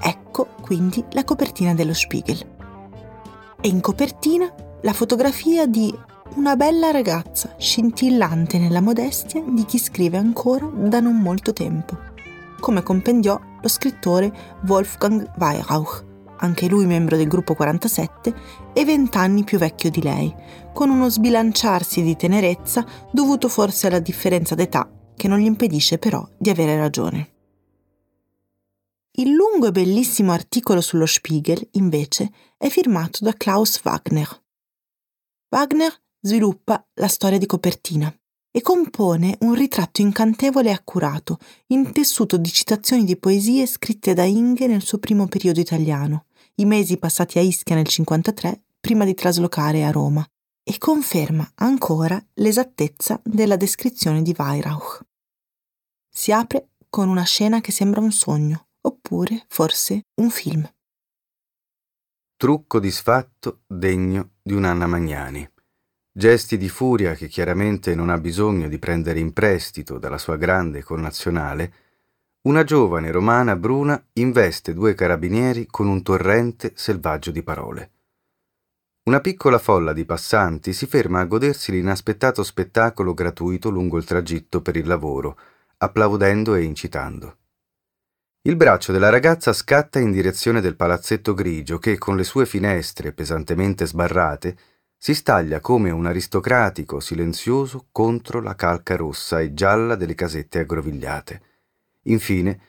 Ecco 0.00 0.46
quindi 0.62 1.04
la 1.10 1.24
copertina 1.24 1.74
dello 1.74 1.94
Spiegel. 1.94 2.38
E 3.60 3.66
in 3.66 3.80
copertina 3.80 4.54
la 4.82 4.92
fotografia 4.92 5.66
di 5.66 5.92
una 6.36 6.54
bella 6.54 6.90
ragazza 6.90 7.54
scintillante 7.58 8.58
nella 8.58 8.82
modestia 8.82 9.42
di 9.42 9.64
chi 9.64 9.78
scrive 9.78 10.18
ancora 10.18 10.66
da 10.66 11.00
non 11.00 11.16
molto 11.16 11.54
tempo, 11.54 11.98
come 12.60 12.82
compendiò 12.82 13.40
lo 13.60 13.68
scrittore 13.68 14.30
Wolfgang 14.66 15.32
Weyrauch, 15.38 16.04
anche 16.38 16.68
lui 16.68 16.84
membro 16.84 17.16
del 17.16 17.26
gruppo 17.26 17.54
47 17.54 18.34
e 18.74 18.84
vent'anni 18.84 19.44
più 19.44 19.56
vecchio 19.56 19.90
di 19.90 20.02
lei, 20.02 20.32
con 20.74 20.90
uno 20.90 21.08
sbilanciarsi 21.08 22.02
di 22.02 22.16
tenerezza 22.16 22.84
dovuto 23.10 23.48
forse 23.48 23.86
alla 23.86 23.98
differenza 23.98 24.54
d'età 24.54 24.90
che 25.16 25.28
non 25.28 25.38
gli 25.38 25.46
impedisce 25.46 25.96
però 25.96 26.26
di 26.36 26.50
avere 26.50 26.76
ragione. 26.76 27.30
Il 29.12 29.30
lungo 29.30 29.68
e 29.68 29.72
bellissimo 29.72 30.32
articolo 30.32 30.82
sullo 30.82 31.06
Spiegel, 31.06 31.66
invece, 31.72 32.30
è 32.58 32.68
firmato 32.68 33.24
da 33.24 33.32
Klaus 33.32 33.80
Wagner. 33.82 34.42
Wagner 35.48 36.04
sviluppa 36.26 36.84
la 36.94 37.08
storia 37.08 37.38
di 37.38 37.46
copertina 37.46 38.14
e 38.50 38.60
compone 38.60 39.36
un 39.40 39.54
ritratto 39.54 40.00
incantevole 40.00 40.70
e 40.70 40.72
accurato, 40.72 41.38
intessuto 41.68 42.36
di 42.36 42.50
citazioni 42.50 43.04
di 43.04 43.16
poesie 43.16 43.66
scritte 43.66 44.14
da 44.14 44.24
Inge 44.24 44.66
nel 44.66 44.82
suo 44.82 44.98
primo 44.98 45.26
periodo 45.28 45.60
italiano, 45.60 46.26
i 46.56 46.64
mesi 46.64 46.96
passati 46.96 47.38
a 47.38 47.42
Ischia 47.42 47.74
nel 47.74 47.86
1953, 47.86 48.64
prima 48.80 49.04
di 49.04 49.14
traslocare 49.14 49.84
a 49.84 49.90
Roma, 49.90 50.26
e 50.64 50.78
conferma 50.78 51.48
ancora 51.56 52.20
l'esattezza 52.34 53.20
della 53.22 53.56
descrizione 53.56 54.22
di 54.22 54.34
Weirauch. 54.36 55.04
Si 56.08 56.32
apre 56.32 56.70
con 56.88 57.08
una 57.08 57.24
scena 57.24 57.60
che 57.60 57.72
sembra 57.72 58.00
un 58.00 58.10
sogno 58.10 58.68
oppure 58.80 59.44
forse 59.48 60.06
un 60.20 60.30
film. 60.30 60.66
Trucco 62.36 62.80
disfatto 62.80 63.60
degno 63.66 64.30
di 64.42 64.54
un'Anna 64.54 64.86
Magnani. 64.86 65.48
Gesti 66.18 66.56
di 66.56 66.70
furia 66.70 67.12
che 67.12 67.28
chiaramente 67.28 67.94
non 67.94 68.08
ha 68.08 68.16
bisogno 68.16 68.68
di 68.68 68.78
prendere 68.78 69.18
in 69.18 69.34
prestito 69.34 69.98
dalla 69.98 70.16
sua 70.16 70.36
grande 70.36 70.82
connazionale, 70.82 71.72
una 72.46 72.64
giovane 72.64 73.10
romana 73.10 73.54
bruna 73.54 74.02
investe 74.14 74.72
due 74.72 74.94
carabinieri 74.94 75.66
con 75.66 75.88
un 75.88 76.02
torrente 76.02 76.72
selvaggio 76.74 77.30
di 77.30 77.42
parole. 77.42 77.90
Una 79.10 79.20
piccola 79.20 79.58
folla 79.58 79.92
di 79.92 80.06
passanti 80.06 80.72
si 80.72 80.86
ferma 80.86 81.20
a 81.20 81.26
godersi 81.26 81.70
l'inaspettato 81.70 82.42
spettacolo 82.42 83.12
gratuito 83.12 83.68
lungo 83.68 83.98
il 83.98 84.06
tragitto 84.06 84.62
per 84.62 84.76
il 84.76 84.86
lavoro, 84.86 85.38
applaudendo 85.76 86.54
e 86.54 86.62
incitando. 86.62 87.36
Il 88.40 88.56
braccio 88.56 88.90
della 88.90 89.10
ragazza 89.10 89.52
scatta 89.52 89.98
in 89.98 90.12
direzione 90.12 90.62
del 90.62 90.76
palazzetto 90.76 91.34
grigio 91.34 91.76
che, 91.78 91.98
con 91.98 92.16
le 92.16 92.24
sue 92.24 92.46
finestre 92.46 93.12
pesantemente 93.12 93.84
sbarrate, 93.84 94.56
si 94.96 95.14
staglia 95.14 95.60
come 95.60 95.90
un 95.90 96.06
aristocratico 96.06 97.00
silenzioso 97.00 97.86
contro 97.92 98.40
la 98.40 98.54
calca 98.54 98.96
rossa 98.96 99.40
e 99.40 99.54
gialla 99.54 99.94
delle 99.94 100.14
casette 100.14 100.60
aggrovigliate. 100.60 101.42
Infine, 102.02 102.60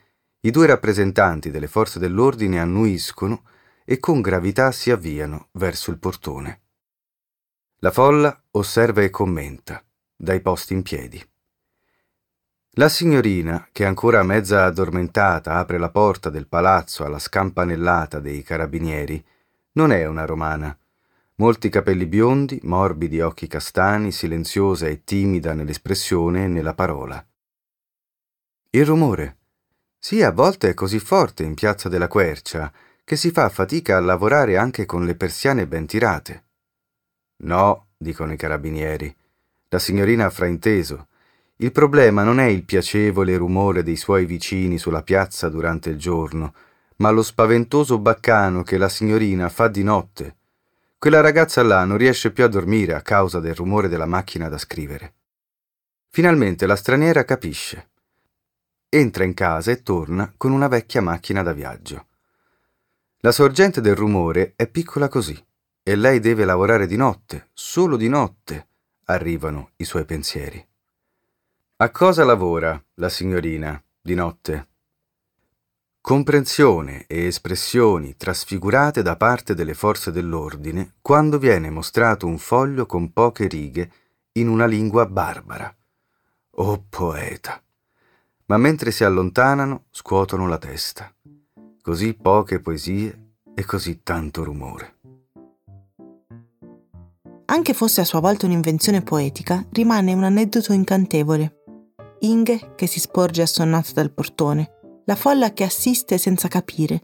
i 0.41 0.51
due 0.51 0.67
rappresentanti 0.67 1.49
delle 1.51 1.67
forze 1.67 1.99
dell'ordine 1.99 2.59
annuiscono 2.59 3.43
e 3.85 3.99
con 3.99 4.21
gravità 4.21 4.71
si 4.71 4.91
avviano 4.91 5.47
verso 5.53 5.91
il 5.91 5.97
portone. 5.97 6.61
La 7.79 7.91
folla 7.91 8.43
osserva 8.51 9.01
e 9.01 9.09
commenta, 9.09 9.83
dai 10.15 10.41
posti 10.41 10.73
in 10.73 10.83
piedi. 10.83 11.23
La 12.71 12.89
signorina, 12.89 13.67
che 13.71 13.85
ancora 13.85 14.21
mezza 14.21 14.65
addormentata 14.65 15.55
apre 15.55 15.77
la 15.77 15.89
porta 15.89 16.29
del 16.29 16.47
palazzo 16.47 17.03
alla 17.03 17.17
scampanellata 17.17 18.19
dei 18.19 18.43
carabinieri, 18.43 19.23
non 19.73 19.91
è 19.91 20.05
una 20.05 20.25
romana. 20.25 20.77
Molti 21.39 21.69
capelli 21.69 22.05
biondi, 22.05 22.59
morbidi 22.63 23.21
occhi 23.21 23.47
castani, 23.47 24.11
silenziosa 24.11 24.87
e 24.87 25.03
timida 25.03 25.53
nell'espressione 25.53 26.45
e 26.45 26.47
nella 26.47 26.73
parola. 26.73 27.25
Il 28.71 28.85
rumore. 28.85 29.37
Sì, 29.99 30.21
a 30.21 30.31
volte 30.31 30.69
è 30.69 30.73
così 30.73 30.99
forte 30.99 31.43
in 31.43 31.53
piazza 31.53 31.89
della 31.89 32.07
Quercia 32.07 32.71
che 33.03 33.15
si 33.15 33.31
fa 33.31 33.49
fatica 33.49 33.97
a 33.97 34.01
lavorare 34.01 34.57
anche 34.57 34.85
con 34.85 35.05
le 35.05 35.15
persiane 35.15 35.67
ben 35.67 35.85
tirate. 35.85 36.45
No, 37.43 37.87
dicono 37.97 38.33
i 38.33 38.37
carabinieri. 38.37 39.15
La 39.69 39.79
signorina 39.79 40.25
ha 40.25 40.29
frainteso 40.29 41.07
il 41.59 41.71
problema 41.71 42.23
non 42.23 42.39
è 42.39 42.45
il 42.45 42.63
piacevole 42.63 43.35
rumore 43.35 43.81
dei 43.81 43.95
suoi 43.95 44.25
vicini 44.25 44.77
sulla 44.77 45.01
piazza 45.01 45.49
durante 45.49 45.89
il 45.89 45.97
giorno, 45.97 46.53
ma 46.97 47.09
lo 47.09 47.23
spaventoso 47.23 47.97
baccano 47.97 48.61
che 48.61 48.77
la 48.77 48.89
signorina 48.89 49.49
fa 49.49 49.67
di 49.67 49.81
notte. 49.81 50.36
Quella 50.99 51.21
ragazza 51.21 51.61
là 51.61 51.85
non 51.85 51.97
riesce 51.97 52.31
più 52.31 52.43
a 52.43 52.47
dormire 52.47 52.95
a 52.95 53.03
causa 53.03 53.39
del 53.39 53.53
rumore 53.53 53.87
della 53.87 54.07
macchina 54.07 54.49
da 54.49 54.57
scrivere. 54.57 55.13
Finalmente 56.09 56.65
la 56.65 56.75
straniera 56.75 57.23
capisce. 57.23 57.89
Entra 58.89 59.23
in 59.23 59.35
casa 59.35 59.69
e 59.69 59.83
torna 59.83 60.33
con 60.35 60.51
una 60.51 60.67
vecchia 60.67 61.01
macchina 61.01 61.43
da 61.43 61.53
viaggio. 61.53 62.07
La 63.19 63.31
sorgente 63.31 63.79
del 63.79 63.95
rumore 63.95 64.53
è 64.55 64.67
piccola 64.67 65.07
così 65.07 65.39
e 65.83 65.95
lei 65.95 66.19
deve 66.19 66.45
lavorare 66.45 66.87
di 66.87 66.95
notte, 66.95 67.49
solo 67.53 67.95
di 67.95 68.09
notte, 68.09 68.67
arrivano 69.05 69.71
i 69.75 69.85
suoi 69.85 70.03
pensieri. 70.03 70.65
A 71.77 71.91
cosa 71.91 72.25
lavora 72.25 72.83
la 72.95 73.09
signorina 73.09 73.79
di 74.01 74.15
notte? 74.15 74.67
Comprensione 76.07 77.03
e 77.05 77.25
espressioni 77.25 78.15
trasfigurate 78.15 79.01
da 79.01 79.17
parte 79.17 79.53
delle 79.53 79.73
forze 79.73 80.09
dell'ordine 80.09 80.93
quando 81.01 81.37
viene 81.37 81.69
mostrato 81.69 82.27
un 82.27 82.37
foglio 82.37 82.85
con 82.85 83.11
poche 83.11 83.49
righe 83.49 83.91
in 84.39 84.47
una 84.47 84.65
lingua 84.65 85.05
barbara. 85.05 85.69
Oh 86.59 86.85
poeta! 86.87 87.61
Ma 88.45 88.55
mentre 88.55 88.91
si 88.91 89.03
allontanano 89.03 89.87
scuotono 89.91 90.47
la 90.47 90.57
testa. 90.57 91.13
Così 91.81 92.13
poche 92.13 92.61
poesie 92.61 93.33
e 93.53 93.65
così 93.65 94.01
tanto 94.01 94.45
rumore. 94.45 94.99
Anche 97.47 97.73
fosse 97.73 97.99
a 97.99 98.05
sua 98.05 98.21
volta 98.21 98.45
un'invenzione 98.45 99.01
poetica, 99.01 99.67
rimane 99.71 100.13
un 100.13 100.23
aneddoto 100.23 100.71
incantevole 100.71 101.57
Inge 102.21 102.73
che 102.75 102.87
si 102.87 102.99
sporge 102.99 103.43
assonnata 103.43 103.91
dal 103.93 104.11
portone, 104.11 104.76
la 105.07 105.15
folla 105.15 105.53
che 105.53 105.63
assiste 105.63 106.17
senza 106.17 106.47
capire 106.47 107.01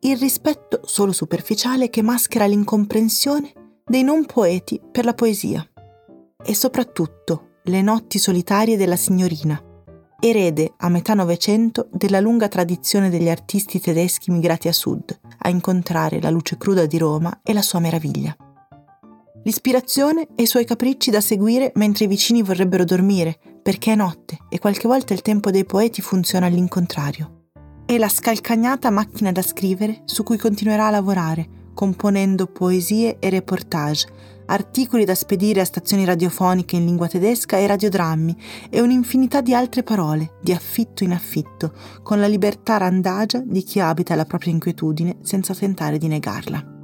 il 0.00 0.16
rispetto 0.16 0.80
solo 0.84 1.12
superficiale 1.12 1.90
che 1.90 2.02
maschera 2.02 2.46
l'incomprensione 2.46 3.52
dei 3.84 4.02
non 4.02 4.26
poeti 4.26 4.80
per 4.92 5.04
la 5.04 5.14
poesia. 5.14 5.66
E 6.44 6.54
soprattutto 6.54 7.60
le 7.64 7.82
notti 7.82 8.18
solitarie 8.18 8.76
della 8.76 8.96
signorina, 8.96 9.60
erede 10.20 10.74
a 10.76 10.88
metà 10.88 11.14
Novecento 11.14 11.88
della 11.90 12.20
lunga 12.20 12.48
tradizione 12.48 13.10
degli 13.10 13.28
artisti 13.28 13.80
tedeschi 13.80 14.30
migrati 14.30 14.68
a 14.68 14.72
sud, 14.72 15.18
a 15.38 15.48
incontrare 15.48 16.20
la 16.20 16.30
luce 16.30 16.56
cruda 16.58 16.86
di 16.86 16.98
Roma 16.98 17.40
e 17.42 17.52
la 17.52 17.62
sua 17.62 17.80
meraviglia. 17.80 18.36
L'ispirazione 19.42 20.28
e 20.36 20.42
i 20.42 20.46
suoi 20.46 20.64
capricci 20.64 21.10
da 21.10 21.20
seguire 21.20 21.72
mentre 21.76 22.04
i 22.04 22.08
vicini 22.08 22.42
vorrebbero 22.42 22.84
dormire, 22.84 23.38
perché 23.62 23.92
è 23.92 23.96
notte 23.96 24.38
e 24.48 24.58
qualche 24.58 24.86
volta 24.86 25.12
il 25.12 25.22
tempo 25.22 25.50
dei 25.50 25.64
poeti 25.64 26.02
funziona 26.02 26.46
all'incontrario. 26.46 27.37
E 27.90 27.96
la 27.96 28.10
scalcagnata 28.10 28.90
macchina 28.90 29.32
da 29.32 29.40
scrivere 29.40 30.02
su 30.04 30.22
cui 30.22 30.36
continuerà 30.36 30.88
a 30.88 30.90
lavorare, 30.90 31.70
componendo 31.72 32.46
poesie 32.46 33.18
e 33.18 33.30
reportage, 33.30 34.06
articoli 34.44 35.06
da 35.06 35.14
spedire 35.14 35.62
a 35.62 35.64
stazioni 35.64 36.04
radiofoniche 36.04 36.76
in 36.76 36.84
lingua 36.84 37.08
tedesca 37.08 37.56
e 37.56 37.66
radiodrammi 37.66 38.36
e 38.68 38.82
un'infinità 38.82 39.40
di 39.40 39.54
altre 39.54 39.82
parole, 39.84 40.34
di 40.42 40.52
affitto 40.52 41.02
in 41.02 41.12
affitto, 41.12 41.72
con 42.02 42.20
la 42.20 42.26
libertà 42.26 42.76
randagia 42.76 43.42
di 43.42 43.62
chi 43.62 43.80
abita 43.80 44.14
la 44.14 44.26
propria 44.26 44.52
inquietudine 44.52 45.20
senza 45.22 45.54
tentare 45.54 45.96
di 45.96 46.08
negarla. 46.08 46.76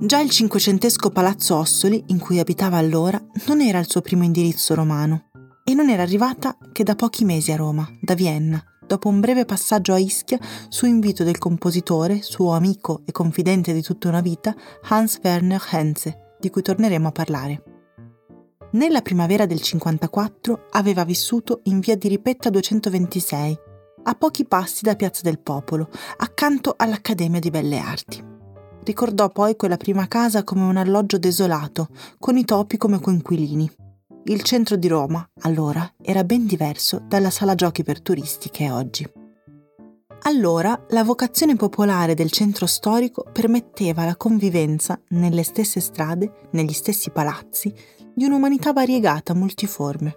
Già 0.00 0.20
il 0.20 0.28
cinquecentesco 0.28 1.08
palazzo 1.08 1.56
Ossoli, 1.56 2.04
in 2.08 2.18
cui 2.18 2.38
abitava 2.38 2.76
allora, 2.76 3.18
non 3.46 3.62
era 3.62 3.78
il 3.78 3.88
suo 3.88 4.02
primo 4.02 4.24
indirizzo 4.24 4.74
romano 4.74 5.27
e 5.68 5.74
non 5.74 5.90
era 5.90 6.02
arrivata 6.02 6.56
che 6.72 6.82
da 6.82 6.94
pochi 6.94 7.26
mesi 7.26 7.52
a 7.52 7.56
Roma, 7.56 7.86
da 8.00 8.14
Vienna, 8.14 8.58
dopo 8.86 9.10
un 9.10 9.20
breve 9.20 9.44
passaggio 9.44 9.92
a 9.92 9.98
Ischia 9.98 10.38
su 10.70 10.86
invito 10.86 11.24
del 11.24 11.36
compositore, 11.36 12.22
suo 12.22 12.52
amico 12.52 13.02
e 13.04 13.12
confidente 13.12 13.74
di 13.74 13.82
tutta 13.82 14.08
una 14.08 14.22
vita, 14.22 14.56
Hans 14.84 15.20
Werner 15.22 15.62
Henze, 15.70 16.36
di 16.40 16.48
cui 16.48 16.62
torneremo 16.62 17.08
a 17.08 17.12
parlare. 17.12 17.62
Nella 18.72 19.02
primavera 19.02 19.44
del 19.44 19.60
54 19.60 20.68
aveva 20.70 21.04
vissuto 21.04 21.60
in 21.64 21.80
via 21.80 21.98
di 21.98 22.08
Ripetta 22.08 22.48
226, 22.48 23.58
a 24.04 24.14
pochi 24.14 24.46
passi 24.46 24.84
da 24.84 24.96
Piazza 24.96 25.20
del 25.22 25.38
Popolo, 25.38 25.90
accanto 26.16 26.72
all'Accademia 26.78 27.40
di 27.40 27.50
Belle 27.50 27.76
Arti. 27.76 28.24
Ricordò 28.84 29.28
poi 29.28 29.54
quella 29.54 29.76
prima 29.76 30.08
casa 30.08 30.44
come 30.44 30.62
un 30.62 30.78
alloggio 30.78 31.18
desolato, 31.18 31.88
con 32.18 32.38
i 32.38 32.46
topi 32.46 32.78
come 32.78 32.98
coinquilini. 32.98 33.87
Il 34.28 34.42
centro 34.42 34.76
di 34.76 34.88
Roma, 34.88 35.26
allora, 35.40 35.90
era 36.02 36.22
ben 36.22 36.44
diverso 36.44 37.02
dalla 37.02 37.30
sala 37.30 37.54
giochi 37.54 37.82
per 37.82 38.02
turisti 38.02 38.50
che 38.50 38.66
è 38.66 38.72
oggi. 38.72 39.10
Allora 40.24 40.84
la 40.90 41.02
vocazione 41.02 41.56
popolare 41.56 42.12
del 42.12 42.30
centro 42.30 42.66
storico 42.66 43.24
permetteva 43.32 44.04
la 44.04 44.16
convivenza 44.16 45.00
nelle 45.10 45.42
stesse 45.42 45.80
strade, 45.80 46.48
negli 46.50 46.74
stessi 46.74 47.08
palazzi, 47.08 47.72
di 48.14 48.24
un'umanità 48.24 48.74
variegata, 48.74 49.32
multiforme. 49.32 50.16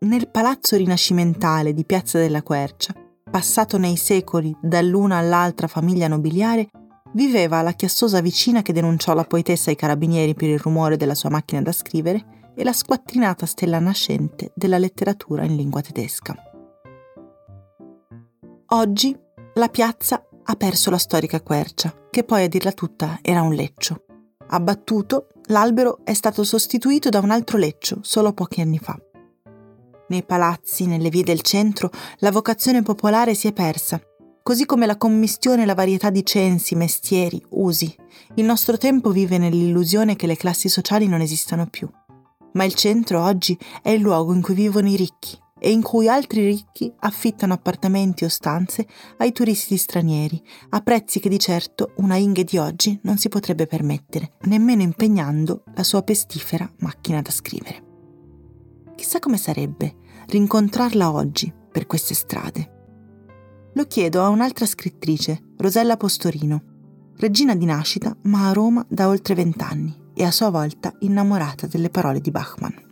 Nel 0.00 0.28
palazzo 0.28 0.76
rinascimentale 0.76 1.72
di 1.72 1.86
Piazza 1.86 2.18
della 2.18 2.42
Quercia, 2.42 2.92
passato 3.30 3.78
nei 3.78 3.96
secoli 3.96 4.54
dall'una 4.60 5.16
all'altra 5.16 5.66
famiglia 5.66 6.08
nobiliare, 6.08 6.68
viveva 7.14 7.62
la 7.62 7.72
chiassosa 7.72 8.20
vicina 8.20 8.60
che 8.60 8.74
denunciò 8.74 9.14
la 9.14 9.24
poetessa 9.24 9.70
ai 9.70 9.76
carabinieri 9.76 10.34
per 10.34 10.50
il 10.50 10.58
rumore 10.58 10.98
della 10.98 11.14
sua 11.14 11.30
macchina 11.30 11.62
da 11.62 11.72
scrivere 11.72 12.40
e 12.54 12.64
la 12.64 12.72
squattrinata 12.72 13.46
stella 13.46 13.78
nascente 13.78 14.52
della 14.54 14.78
letteratura 14.78 15.44
in 15.44 15.56
lingua 15.56 15.80
tedesca. 15.80 16.34
Oggi 18.66 19.16
la 19.54 19.68
piazza 19.68 20.26
ha 20.44 20.54
perso 20.54 20.90
la 20.90 20.98
storica 20.98 21.40
quercia, 21.40 21.94
che 22.10 22.24
poi 22.24 22.44
a 22.44 22.48
dirla 22.48 22.72
tutta 22.72 23.18
era 23.22 23.42
un 23.42 23.52
leccio. 23.52 24.04
Abbattuto, 24.48 25.28
l'albero 25.46 26.00
è 26.04 26.14
stato 26.14 26.44
sostituito 26.44 27.08
da 27.08 27.20
un 27.20 27.30
altro 27.30 27.58
leccio 27.58 27.98
solo 28.02 28.32
pochi 28.32 28.60
anni 28.60 28.78
fa. 28.78 28.98
Nei 30.08 30.24
palazzi, 30.24 30.86
nelle 30.86 31.10
vie 31.10 31.22
del 31.22 31.42
centro, 31.42 31.90
la 32.18 32.30
vocazione 32.30 32.82
popolare 32.82 33.34
si 33.34 33.48
è 33.48 33.52
persa 33.52 34.00
così 34.42 34.66
come 34.66 34.86
la 34.86 34.96
commistione 34.96 35.62
e 35.62 35.66
la 35.66 35.74
varietà 35.74 36.10
di 36.10 36.24
censi, 36.24 36.74
mestieri, 36.74 37.40
usi. 37.50 37.94
Il 38.34 38.44
nostro 38.44 38.76
tempo 38.76 39.10
vive 39.10 39.38
nell'illusione 39.38 40.16
che 40.16 40.26
le 40.26 40.36
classi 40.36 40.68
sociali 40.68 41.06
non 41.06 41.20
esistano 41.20 41.66
più. 41.66 41.88
Ma 42.52 42.64
il 42.64 42.74
centro 42.74 43.22
oggi 43.22 43.58
è 43.82 43.90
il 43.90 44.00
luogo 44.00 44.32
in 44.34 44.42
cui 44.42 44.54
vivono 44.54 44.88
i 44.88 44.96
ricchi 44.96 45.38
e 45.58 45.70
in 45.70 45.80
cui 45.80 46.08
altri 46.08 46.44
ricchi 46.44 46.92
affittano 47.00 47.54
appartamenti 47.54 48.24
o 48.24 48.28
stanze 48.28 48.86
ai 49.18 49.32
turisti 49.32 49.76
stranieri 49.76 50.42
a 50.70 50.80
prezzi 50.80 51.20
che 51.20 51.28
di 51.28 51.38
certo 51.38 51.92
una 51.96 52.16
Inge 52.16 52.44
di 52.44 52.58
oggi 52.58 52.98
non 53.02 53.16
si 53.16 53.28
potrebbe 53.28 53.66
permettere, 53.66 54.32
nemmeno 54.42 54.82
impegnando 54.82 55.62
la 55.74 55.84
sua 55.84 56.02
pestifera 56.02 56.68
macchina 56.80 57.22
da 57.22 57.30
scrivere. 57.30 57.90
Chissà 58.96 59.20
come 59.20 59.38
sarebbe 59.38 59.96
rincontrarla 60.26 61.12
oggi 61.12 61.52
per 61.70 61.86
queste 61.86 62.14
strade 62.14 62.80
lo 63.74 63.86
chiedo 63.86 64.22
a 64.22 64.28
un'altra 64.28 64.66
scrittrice, 64.66 65.54
Rosella 65.56 65.96
Postorino, 65.96 66.62
regina 67.16 67.54
di 67.54 67.64
nascita 67.64 68.14
ma 68.24 68.48
a 68.48 68.52
Roma 68.52 68.84
da 68.86 69.08
oltre 69.08 69.34
vent'anni 69.34 70.01
e 70.22 70.24
a 70.24 70.30
sua 70.30 70.50
volta 70.50 70.94
innamorata 71.00 71.66
delle 71.66 71.90
parole 71.90 72.20
di 72.20 72.30
Bachmann. 72.30 72.90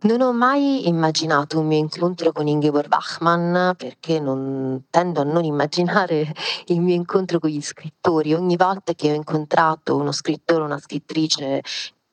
Non 0.00 0.20
ho 0.20 0.32
mai 0.34 0.86
immaginato 0.88 1.58
un 1.58 1.66
mio 1.66 1.78
incontro 1.78 2.32
con 2.32 2.46
Ingeborg 2.46 2.86
Bachmann 2.86 3.70
perché 3.78 4.20
non, 4.20 4.84
tendo 4.90 5.22
a 5.22 5.24
non 5.24 5.42
immaginare 5.44 6.34
il 6.68 6.82
mio 6.82 6.94
incontro 6.94 7.38
con 7.38 7.48
gli 7.48 7.62
scrittori. 7.62 8.34
Ogni 8.34 8.56
volta 8.56 8.92
che 8.92 9.10
ho 9.10 9.14
incontrato 9.14 9.96
uno 9.96 10.12
scrittore 10.12 10.60
o 10.60 10.66
una 10.66 10.78
scrittrice 10.78 11.62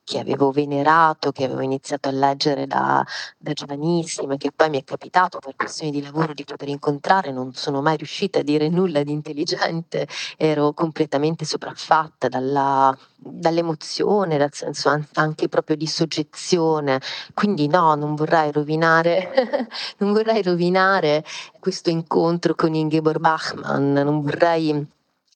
che 0.04 0.20
avevo 0.20 0.52
venerato, 0.52 1.32
che 1.32 1.46
avevo 1.46 1.62
iniziato 1.62 2.10
a 2.10 2.12
leggere 2.12 2.68
da, 2.68 3.06
da 3.38 3.54
giovanissima, 3.54 4.36
che 4.36 4.52
poi 4.52 4.70
mi 4.70 4.82
è 4.82 4.84
capitato 4.84 5.40
per 5.40 5.56
questioni 5.56 5.92
di 5.92 6.02
lavoro 6.02 6.34
di 6.34 6.44
poter 6.44 6.68
incontrare, 6.68 7.32
non 7.32 7.54
sono 7.54 7.82
mai 7.82 7.98
riuscita 7.98 8.40
a 8.40 8.44
dire 8.44 8.70
nulla 8.70 9.04
di 9.04 9.12
intelligente, 9.12 10.08
ero 10.38 10.74
completamente 10.74 11.46
sopraffatta 11.46 12.28
dalla, 12.28 12.96
dall'emozione, 13.16 14.38
dal 14.38 14.54
senso 14.54 14.90
anche 15.14 15.48
proprio 15.48 15.76
di 15.78 15.88
soggezione. 15.88 17.00
Quindi 17.34 17.68
no, 17.68 17.96
non 17.96 18.16
vorrei 18.16 18.52
rovinare, 18.52 19.68
non 20.00 20.12
vorrei 20.12 20.42
rovinare 20.42 21.24
questo 21.60 21.90
incontro 21.90 22.56
con 22.56 22.74
Ingeborg 22.74 23.20
Bachmann, 23.20 23.94
non 23.94 24.22
vorrei 24.22 24.86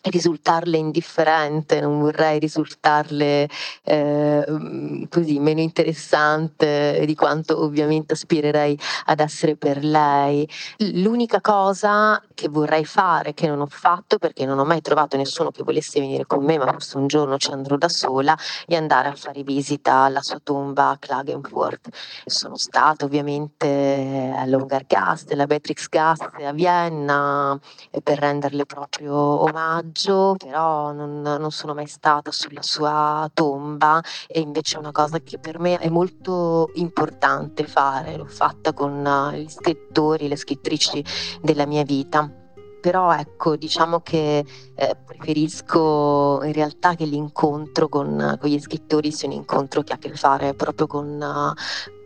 risultarle 0.10 0.78
indifferente, 0.78 1.80
non 1.82 2.00
vorrei 2.00 2.40
risultarle 2.40 3.50
eh, 3.84 5.08
così 5.10 5.40
meno 5.40 5.60
interessante 5.60 7.04
di 7.06 7.16
quanto 7.16 7.62
ovviamente 7.62 8.14
aspirerei 8.14 8.78
ad 9.06 9.20
essere 9.20 9.56
per 9.56 9.84
lei. 9.84 10.48
L'unica 10.78 11.42
cosa 11.42 12.22
che 12.34 12.50
vorrei 12.50 12.86
fare, 12.86 13.34
che 13.34 13.48
non 13.48 13.62
ho 13.62 13.68
fatto 13.68 14.18
perché 14.18 14.46
non 14.46 14.60
ho 14.60 14.66
mai 14.66 14.82
trovato 14.82 15.18
nessuno 15.18 15.52
che 15.52 15.64
volesse 15.64 16.00
venire 16.00 16.26
con 16.26 16.44
me, 16.44 16.58
ma 16.58 16.72
forse 16.72 16.98
un 16.98 17.08
giorno 17.08 17.38
ci 17.38 17.52
andrò 17.52 17.76
da 17.78 17.90
sola, 17.90 18.38
è 18.66 18.76
andare 18.76 19.10
a 19.10 19.16
fare 19.16 19.44
visita 19.44 20.04
alla 20.04 20.22
sua 20.22 20.40
tomba 20.42 20.90
a 20.90 20.98
Klagenfurt. 20.98 21.90
Sono 22.26 22.58
stata 22.58 23.06
ovviamente 23.06 24.34
all'Ungargast, 24.36 25.32
alla 25.32 25.46
Beatrix 25.48 25.88
Gast 25.90 26.30
a 26.44 26.52
Vienna 26.52 27.60
per 28.04 28.20
renderle 28.20 28.66
proprio 28.66 29.16
omaggio 29.16 29.97
viaggio, 29.98 30.36
però 30.38 30.92
non, 30.92 31.22
non 31.22 31.52
sono 31.52 31.74
mai 31.74 31.88
stata 31.88 32.32
sulla 32.32 32.62
sua 32.62 33.30
tomba 33.34 34.02
e 34.28 34.40
invece 34.40 34.76
è 34.76 34.80
una 34.80 34.92
cosa 34.92 35.20
che 35.20 35.40
per 35.40 35.60
me 35.60 35.78
è 35.78 35.90
molto 35.90 36.70
importante 36.76 37.66
fare, 37.66 38.16
l'ho 38.16 38.26
fatta 38.26 38.74
con 38.74 39.06
eh, 39.34 39.42
gli 39.42 39.50
scrittori, 39.50 40.28
le 40.28 40.36
scrittrici 40.36 41.04
della 41.42 41.66
mia 41.66 41.84
vita. 41.84 42.32
Però 42.80 43.12
ecco, 43.12 43.58
diciamo 43.58 44.02
che 44.02 44.46
eh, 44.76 44.98
preferisco 45.04 46.42
in 46.44 46.54
realtà 46.54 46.94
che 46.96 47.06
l'incontro 47.06 47.90
con, 47.90 48.38
con, 48.40 48.50
gli 48.50 48.60
scrittori 48.60 49.12
sia 49.12 49.28
un 49.28 49.34
incontro 49.34 49.82
che 49.82 49.94
ha 49.94 49.96
a 49.96 50.00
che 50.00 50.16
fare 50.16 50.54
proprio 50.54 50.86
con, 50.86 51.54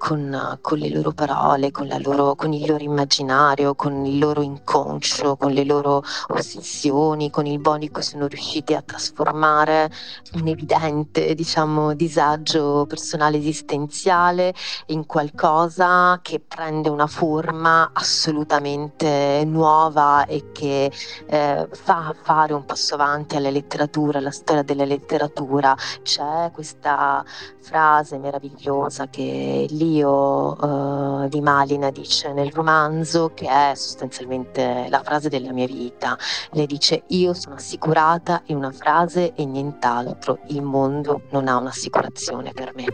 con, 0.02 0.58
con 0.62 0.80
le 0.80 0.90
loro 0.90 1.12
parole, 1.12 1.70
con, 1.70 1.88
loro, 2.00 2.34
con, 2.34 2.54
il 2.54 2.68
loro 2.68 2.84
immaginario, 2.84 3.76
con 3.76 4.04
il 4.04 4.18
loro 4.18 4.42
inconscio, 4.42 5.38
con 5.38 5.52
le 5.52 5.64
loro 5.64 6.02
ossessioni, 6.30 7.30
con 7.30 7.46
il 7.46 7.62
cui 7.62 8.02
sono 8.02 8.26
riusciti 8.26 8.74
a 8.74 8.82
trasformare 8.82 9.92
un 10.34 10.48
evidente, 10.48 11.36
diciamo, 11.36 11.94
disagio 11.94 12.88
personale 12.88 13.38
esistenziale 13.38 14.56
in 14.88 15.06
qualcosa 15.06 16.20
che 16.24 16.40
prende 16.40 16.90
una 16.90 17.06
forma 17.06 17.92
assolutamente 17.94 19.44
nuova 19.46 20.26
e 20.26 20.52
che 20.52 20.92
eh, 21.28 21.68
fa 21.70 22.16
fare 22.20 22.54
un 22.54 22.66
passo 22.66 22.96
avanti 22.96 23.36
alla 23.36 23.52
letteratura, 23.52 24.18
alla 24.18 24.32
storia 24.32 24.64
della 24.64 24.86
letteratura. 24.86 25.78
C'è 26.02 26.50
questa 26.52 27.24
frase 27.60 28.18
meravigliosa 28.18 29.08
che 29.08 29.68
lì 29.70 29.91
Io 29.92 30.56
uh, 30.58 31.28
di 31.28 31.42
Malina 31.42 31.92
dice 31.92 32.32
nel 32.32 32.52
romanzo, 32.52 33.32
che 33.34 33.48
è 33.48 33.74
sostanzialmente 33.76 34.88
la 34.90 35.04
frase 35.04 35.28
della 35.28 35.52
mia 35.52 35.66
vita, 35.66 36.18
le 36.52 36.66
dice 36.66 37.04
io 37.08 37.34
sono 37.34 37.56
assicurata 37.56 38.42
in 38.46 38.56
una 38.56 38.72
frase 38.72 39.34
e 39.36 39.44
nient'altro, 39.44 40.40
il 40.48 40.62
mondo 40.62 41.24
non 41.32 41.50
ha 41.50 41.58
un'assicurazione 41.58 42.54
per 42.54 42.72
me. 42.74 42.86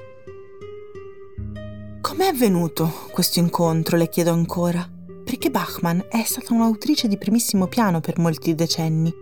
Com'è 2.02 2.26
avvenuto 2.26 2.92
questo 3.12 3.38
incontro, 3.38 3.96
le 3.96 4.10
chiedo 4.10 4.32
ancora? 4.32 4.84
Perché 5.24 5.52
Bachmann 5.52 6.00
è 6.10 6.24
stata 6.24 6.54
un'autrice 6.54 7.08
di 7.08 7.18
primissimo 7.18 7.68
piano 7.68 8.00
per 8.00 8.18
molti 8.18 8.56
decenni, 8.56 9.14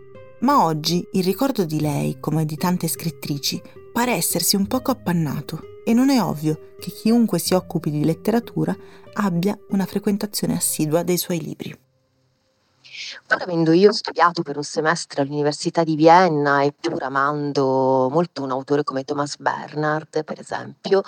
ma 0.42 0.64
oggi 0.64 1.06
il 1.14 1.24
ricordo 1.26 1.66
di 1.66 1.82
lei, 1.82 2.20
come 2.22 2.46
di 2.46 2.56
tante 2.56 2.88
scrittrici, 2.88 3.62
pare 3.92 4.14
essersi 4.14 4.56
un 4.56 4.68
poco 4.68 4.92
appannato 4.92 5.74
e 5.86 5.94
non 5.94 6.10
è 6.10 6.22
ovvio 6.22 6.74
che 6.80 6.90
chiunque 6.90 7.38
si 7.40 7.54
occupi 7.54 7.92
di 7.92 8.04
letteratura 8.04 8.76
abbia 9.14 9.58
una 9.70 9.86
frequentazione 9.86 10.56
assidua 10.56 11.04
dei 11.04 11.18
suoi 11.18 11.40
libri. 11.40 11.85
Pur 13.26 13.42
avendo 13.42 13.72
io 13.72 13.92
studiato 13.92 14.42
per 14.42 14.58
un 14.58 14.64
semestre 14.64 15.22
all'Università 15.22 15.84
di 15.84 15.96
Vienna 15.96 16.62
e 16.64 16.74
pur 16.74 17.02
amando 17.04 18.10
molto 18.12 18.44
un 18.44 18.52
autore 18.52 18.84
come 18.84 19.04
Thomas 19.04 19.38
Bernhard, 19.38 20.24
per 20.24 20.40
esempio, 20.40 21.02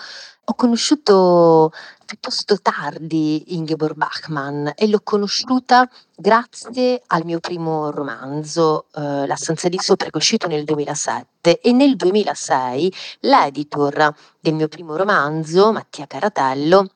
ho 0.49 0.53
conosciuto 0.53 1.71
piuttosto 2.05 2.57
tardi 2.61 3.55
Ingeborg 3.55 3.95
Bachmann 3.95 4.69
e 4.75 4.87
l'ho 4.87 5.01
conosciuta 5.03 5.89
grazie 6.15 7.03
al 7.07 7.25
mio 7.25 7.39
primo 7.39 7.91
romanzo, 7.91 8.85
eh, 8.95 9.27
La 9.27 9.35
stanza 9.35 9.67
di 9.67 9.77
sopra, 9.77 10.05
che 10.05 10.13
è 10.13 10.17
uscito 10.17 10.47
nel 10.47 10.63
2007 10.63 11.59
e 11.59 11.71
nel 11.73 11.97
2006 11.97 12.93
l'editor 13.21 14.13
del 14.39 14.53
mio 14.53 14.69
primo 14.69 14.95
romanzo, 14.95 15.73
Mattia 15.73 16.07
Caratello, 16.07 16.91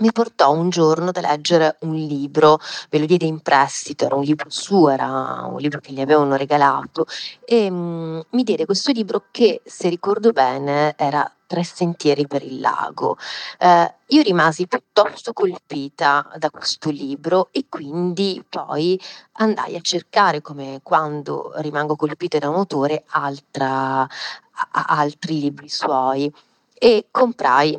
mi 0.00 0.10
portò 0.10 0.50
un 0.52 0.70
giorno 0.70 1.12
da 1.12 1.20
leggere 1.20 1.76
un 1.82 1.94
libro, 1.94 2.58
me 2.90 2.98
lo 2.98 3.06
diede 3.06 3.26
in 3.26 3.40
prestito, 3.40 4.04
era 4.06 4.16
un 4.16 4.24
libro 4.24 4.50
suo, 4.50 4.88
era 4.88 5.46
un 5.48 5.58
libro 5.60 5.78
che 5.80 5.92
gli 5.92 6.00
avevano 6.00 6.34
regalato 6.36 7.06
e 7.44 7.70
mm, 7.70 8.20
mi 8.30 8.42
diede 8.42 8.66
questo 8.66 8.90
libro 8.90 9.26
che, 9.30 9.62
se 9.64 9.88
ricordo 9.88 10.32
bene, 10.32 10.94
era 10.96 11.30
Tre 11.46 11.62
sentieri 11.62 12.26
per 12.26 12.42
il 12.42 12.58
lago. 12.58 13.18
Eh, 13.58 13.94
io 14.06 14.22
rimasi 14.22 14.66
piuttosto 14.66 15.32
colpita 15.34 16.28
da 16.36 16.50
questo 16.50 16.88
libro 16.90 17.48
e 17.52 17.66
quindi 17.68 18.42
poi 18.48 18.98
andai 19.32 19.76
a 19.76 19.80
cercare, 19.80 20.40
come 20.40 20.80
quando 20.82 21.52
rimango 21.56 21.96
colpita 21.96 22.38
da 22.38 22.48
un 22.48 22.56
autore, 22.56 23.04
altra, 23.08 24.00
a- 24.00 24.84
altri 24.88 25.38
libri 25.40 25.68
suoi 25.68 26.32
e 26.72 27.08
comprai 27.10 27.78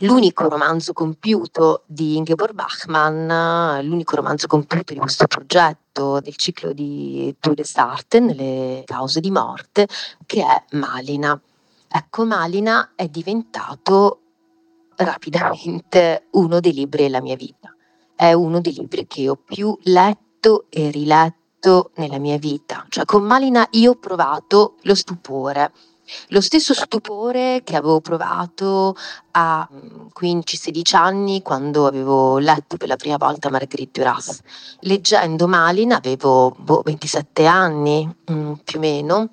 l'unico 0.00 0.48
romanzo 0.48 0.92
compiuto 0.92 1.82
di 1.86 2.16
Ingeborg 2.16 2.52
Bachmann, 2.52 3.84
l'unico 3.84 4.16
romanzo 4.16 4.46
compiuto 4.46 4.92
di 4.92 4.98
questo 4.98 5.26
progetto 5.26 6.20
del 6.20 6.36
ciclo 6.36 6.72
di 6.72 7.34
Todesarten, 7.40 8.26
Le 8.26 8.82
cause 8.84 9.20
di 9.20 9.30
morte, 9.30 9.88
che 10.26 10.42
è 10.42 10.76
Malina. 10.76 11.40
Ecco, 11.88 12.24
Malina 12.24 12.92
è 12.94 13.08
diventato 13.08 14.20
rapidamente 14.96 16.26
uno 16.32 16.60
dei 16.60 16.72
libri 16.72 17.04
della 17.04 17.20
mia 17.20 17.36
vita. 17.36 17.74
È 18.14 18.32
uno 18.32 18.60
dei 18.60 18.74
libri 18.74 19.06
che 19.06 19.28
ho 19.28 19.36
più 19.36 19.76
letto 19.84 20.66
e 20.68 20.90
riletto 20.90 21.90
nella 21.96 22.18
mia 22.18 22.36
vita. 22.36 22.84
Cioè 22.88 23.04
con 23.04 23.22
Malina 23.22 23.66
io 23.72 23.92
ho 23.92 23.96
provato 23.96 24.76
lo 24.82 24.94
stupore, 24.94 25.72
lo 26.28 26.40
stesso 26.40 26.74
stupore 26.74 27.62
che 27.64 27.76
avevo 27.76 28.00
provato 28.00 28.96
a 29.32 29.68
15-16 30.18 30.96
mm, 30.96 31.00
anni 31.00 31.42
quando 31.42 31.86
avevo 31.86 32.38
letto 32.38 32.76
per 32.76 32.88
la 32.88 32.96
prima 32.96 33.16
volta 33.16 33.50
Marguerite 33.50 34.00
Duras. 34.00 34.40
Leggendo 34.80 35.46
Malin 35.48 35.92
avevo 35.92 36.54
boh, 36.58 36.82
27 36.84 37.46
anni, 37.46 38.08
mm, 38.30 38.52
più 38.64 38.78
o 38.78 38.80
meno, 38.80 39.28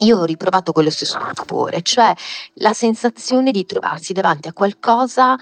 io 0.00 0.18
ho 0.18 0.24
riprovato 0.24 0.72
quello 0.72 0.90
stesso 0.90 1.18
stupore, 1.32 1.80
cioè 1.82 2.12
la 2.54 2.74
sensazione 2.74 3.50
di 3.50 3.64
trovarsi 3.64 4.12
davanti 4.12 4.48
a 4.48 4.52
qualcosa 4.52 5.38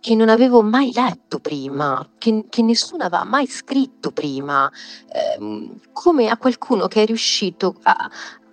che 0.00 0.14
non 0.14 0.28
avevo 0.28 0.62
mai 0.62 0.92
letto 0.92 1.40
prima, 1.40 2.06
che, 2.18 2.44
che 2.48 2.62
nessuno 2.62 3.04
aveva 3.04 3.24
mai 3.24 3.46
scritto 3.46 4.12
prima, 4.12 4.70
eh, 5.12 5.70
come 5.92 6.28
a 6.28 6.36
qualcuno 6.36 6.86
che 6.86 7.02
è 7.02 7.06
riuscito 7.06 7.74
a, 7.82 8.08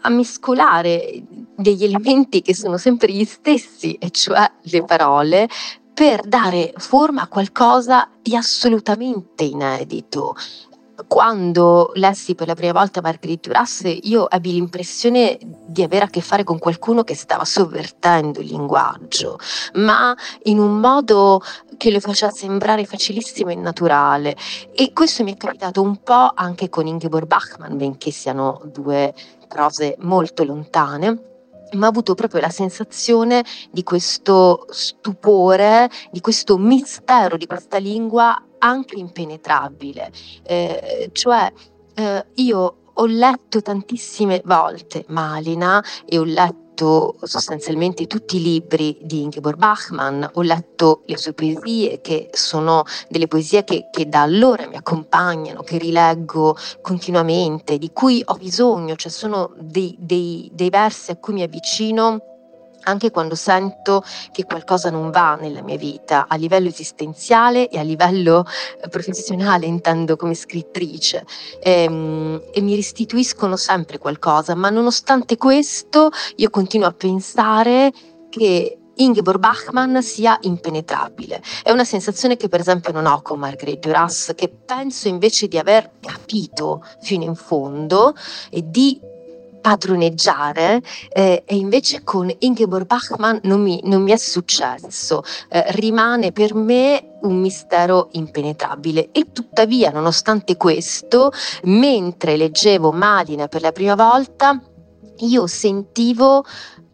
a 0.05 0.09
mescolare 0.09 1.23
degli 1.55 1.83
elementi 1.83 2.41
che 2.41 2.55
sono 2.55 2.77
sempre 2.77 3.11
gli 3.11 3.25
stessi, 3.25 3.93
e 3.93 4.11
cioè 4.11 4.49
le 4.61 4.83
parole, 4.83 5.47
per 5.93 6.25
dare 6.25 6.73
forma 6.77 7.23
a 7.23 7.27
qualcosa 7.27 8.09
di 8.21 8.35
assolutamente 8.35 9.43
inedito. 9.43 10.35
Quando 11.07 11.91
lessi 11.95 12.35
per 12.35 12.47
la 12.47 12.55
prima 12.55 12.73
volta 12.73 13.01
Marguerite 13.01 13.49
Duras, 13.49 13.81
io 14.03 14.29
ebbi 14.29 14.53
l'impressione 14.53 15.37
di 15.65 15.83
avere 15.83 16.05
a 16.05 16.09
che 16.09 16.21
fare 16.21 16.43
con 16.43 16.59
qualcuno 16.59 17.03
che 17.03 17.15
stava 17.15 17.45
sovvertendo 17.45 18.39
il 18.39 18.47
linguaggio, 18.47 19.37
ma 19.75 20.15
in 20.43 20.59
un 20.59 20.79
modo 20.79 21.41
che 21.77 21.91
lo 21.91 21.99
faceva 21.99 22.31
sembrare 22.31 22.85
facilissimo 22.85 23.49
e 23.49 23.55
naturale. 23.55 24.35
E 24.73 24.91
questo 24.93 25.23
mi 25.23 25.33
è 25.33 25.37
capitato 25.37 25.81
un 25.81 26.01
po' 26.01 26.31
anche 26.33 26.69
con 26.69 26.87
Ingeborg 26.87 27.27
Bachmann, 27.27 27.77
benché 27.77 28.11
siano 28.11 28.61
due 28.65 29.13
prose 29.47 29.95
molto 29.99 30.43
lontane 30.43 31.31
ma 31.73 31.87
ho 31.87 31.89
avuto 31.89 32.13
proprio 32.13 32.39
la 32.39 32.49
sensazione 32.49 33.43
di 33.71 33.81
questo 33.81 34.67
stupore, 34.69 35.89
di 36.11 36.21
questo 36.21 36.57
mistero 36.57 37.35
di 37.35 37.47
questa 37.47 37.77
lingua 37.77 38.39
anche 38.63 38.95
impenetrabile. 38.95 40.11
Eh, 40.43 41.09
cioè, 41.11 41.51
eh, 41.95 42.25
io 42.35 42.75
ho 42.93 43.05
letto 43.05 43.61
tantissime 43.61 44.41
volte 44.45 45.05
Malina 45.09 45.83
e 46.05 46.17
ho 46.17 46.23
letto 46.23 47.15
sostanzialmente 47.21 48.07
tutti 48.07 48.37
i 48.37 48.41
libri 48.41 48.97
di 49.01 49.21
Ingeborg 49.21 49.57
Bachmann, 49.57 50.23
ho 50.31 50.41
letto 50.41 51.03
le 51.05 51.17
sue 51.17 51.33
poesie, 51.33 52.01
che 52.01 52.29
sono 52.33 52.83
delle 53.09 53.27
poesie 53.27 53.63
che, 53.63 53.89
che 53.91 54.09
da 54.09 54.21
allora 54.21 54.67
mi 54.67 54.75
accompagnano, 54.75 55.61
che 55.61 55.77
rileggo 55.77 56.55
continuamente, 56.81 57.77
di 57.77 57.91
cui 57.93 58.23
ho 58.25 58.35
bisogno, 58.35 58.95
cioè 58.95 59.11
sono 59.11 59.53
dei, 59.59 59.95
dei, 59.99 60.49
dei 60.51 60.69
versi 60.69 61.11
a 61.11 61.15
cui 61.17 61.33
mi 61.33 61.43
avvicino 61.43 62.32
anche 62.83 63.11
quando 63.11 63.35
sento 63.35 64.03
che 64.31 64.45
qualcosa 64.45 64.89
non 64.89 65.11
va 65.11 65.35
nella 65.35 65.61
mia 65.61 65.77
vita, 65.77 66.25
a 66.27 66.35
livello 66.35 66.67
esistenziale 66.67 67.69
e 67.69 67.79
a 67.79 67.83
livello 67.83 68.45
eh, 68.81 68.89
professionale, 68.89 69.65
intendo 69.65 70.15
come 70.15 70.33
scrittrice, 70.33 71.25
e, 71.61 71.83
ehm, 71.83 72.41
e, 72.53 72.61
mi 72.61 72.75
restituiscono 72.75 73.55
sempre 73.55 73.97
qualcosa, 73.97 74.55
ma 74.55 74.69
nonostante 74.69 75.37
questo 75.37 76.09
io 76.37 76.49
continuo 76.49 76.87
a 76.87 76.93
pensare 76.93 77.91
che 78.29 78.77
Ingeborg 78.95 79.39
Bachmann 79.39 79.97
sia 79.99 80.37
impenetrabile. 80.41 81.41
È 81.63 81.71
una 81.71 81.83
sensazione 81.83 82.37
che 82.37 82.47
per 82.47 82.59
esempio 82.59 82.91
non 82.91 83.05
ho 83.05 83.21
con 83.21 83.39
Marguerite 83.39 83.87
Duras, 83.87 84.33
che 84.35 84.49
penso 84.49 85.07
invece 85.07 85.47
di 85.47 85.57
aver 85.57 85.91
capito 85.99 86.83
fino 87.01 87.23
in 87.23 87.35
fondo 87.35 88.13
e 88.49 88.61
di 88.63 88.99
padroneggiare 89.63 90.83
eh, 91.09 91.43
e 91.45 91.55
invece 91.55 92.03
con 92.03 92.29
Ingeborg 92.39 92.85
Bachmann 92.85 93.37
non 93.43 93.61
mi, 93.61 93.79
non 93.85 94.03
mi 94.03 94.11
è 94.11 94.17
successo, 94.17 95.23
eh, 95.47 95.63
rimane 95.69 96.33
per 96.33 96.53
me 96.53 97.15
un 97.21 97.39
mistero 97.39 98.09
impenetrabile. 98.11 99.09
E 99.13 99.31
tuttavia 99.31 99.89
nonostante 99.89 100.57
questo 100.57 101.31
mentre 101.63 102.35
leggevo 102.35 102.91
Malina 102.91 103.47
per 103.47 103.61
la 103.61 103.71
prima 103.71 103.95
volta 103.95 104.61
io 105.19 105.47
sentivo 105.47 106.43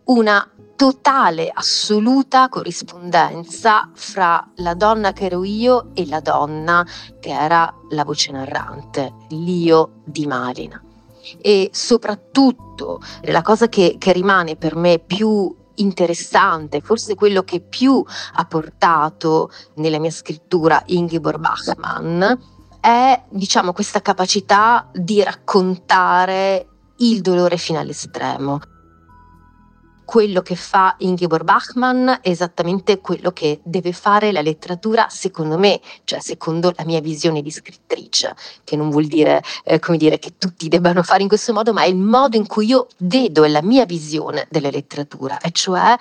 una 0.06 0.48
totale, 0.76 1.50
assoluta 1.52 2.50
corrispondenza 2.50 3.90
fra 3.96 4.48
la 4.58 4.76
donna 4.76 5.12
che 5.12 5.26
ero 5.26 5.44
io 5.44 5.90
e 5.96 6.06
la 6.06 6.20
donna 6.20 6.86
che 7.20 7.32
era 7.32 7.74
la 7.90 8.04
voce 8.06 8.32
narrante, 8.32 9.16
l'io 9.30 10.02
di 10.06 10.28
Malina 10.28 10.84
e 11.42 11.70
soprattutto 11.72 13.02
la 13.24 13.42
cosa 13.42 13.68
che, 13.68 13.96
che 13.98 14.12
rimane 14.12 14.56
per 14.56 14.76
me 14.76 15.00
più 15.00 15.56
interessante, 15.76 16.82
forse 16.82 17.16
quello 17.16 17.44
che 17.44 17.62
più 17.62 18.04
ha 18.34 18.46
portato 18.46 19.50
nella 19.76 20.00
mia 20.00 20.12
scrittura 20.12 20.82
Ingeborg 20.88 21.40
Bachmann, 21.40 22.24
è 22.82 23.24
diciamo 23.30 23.74
questa 23.74 24.02
capacità 24.02 24.90
di 24.94 25.24
raccontare 25.24 26.68
il 26.98 27.22
dolore 27.22 27.58
fino 27.58 27.80
all'estremo 27.80 28.60
quello 30.10 30.42
che 30.42 30.56
fa 30.56 30.96
Ingeborg 30.98 31.44
Bachmann 31.44 32.10
è 32.10 32.30
esattamente 32.30 33.00
quello 33.00 33.30
che 33.30 33.60
deve 33.62 33.94
fare 33.94 34.32
la 34.32 34.42
letteratura 34.42 35.08
secondo 35.08 35.56
me, 35.60 35.80
cioè 36.04 36.20
secondo 36.20 36.74
la 36.76 36.84
mia 36.84 37.00
visione 37.00 37.44
di 37.44 37.52
scrittrice, 37.52 38.36
che 38.64 38.76
non 38.76 38.90
vuol 38.90 39.06
dire, 39.06 39.44
eh, 39.64 39.80
dire 39.98 40.18
che 40.18 40.34
tutti 40.40 40.68
debbano 40.68 41.04
fare 41.04 41.22
in 41.22 41.28
questo 41.28 41.54
modo, 41.54 41.74
ma 41.74 41.84
è 41.84 41.88
il 41.88 41.96
modo 41.96 42.36
in 42.38 42.48
cui 42.48 42.66
io 42.66 42.88
vedo, 42.98 43.46
la 43.46 43.62
mia 43.62 43.86
visione 43.86 44.48
della 44.50 44.72
letteratura, 44.72 45.38
e 45.42 45.52
cioè 45.52 45.96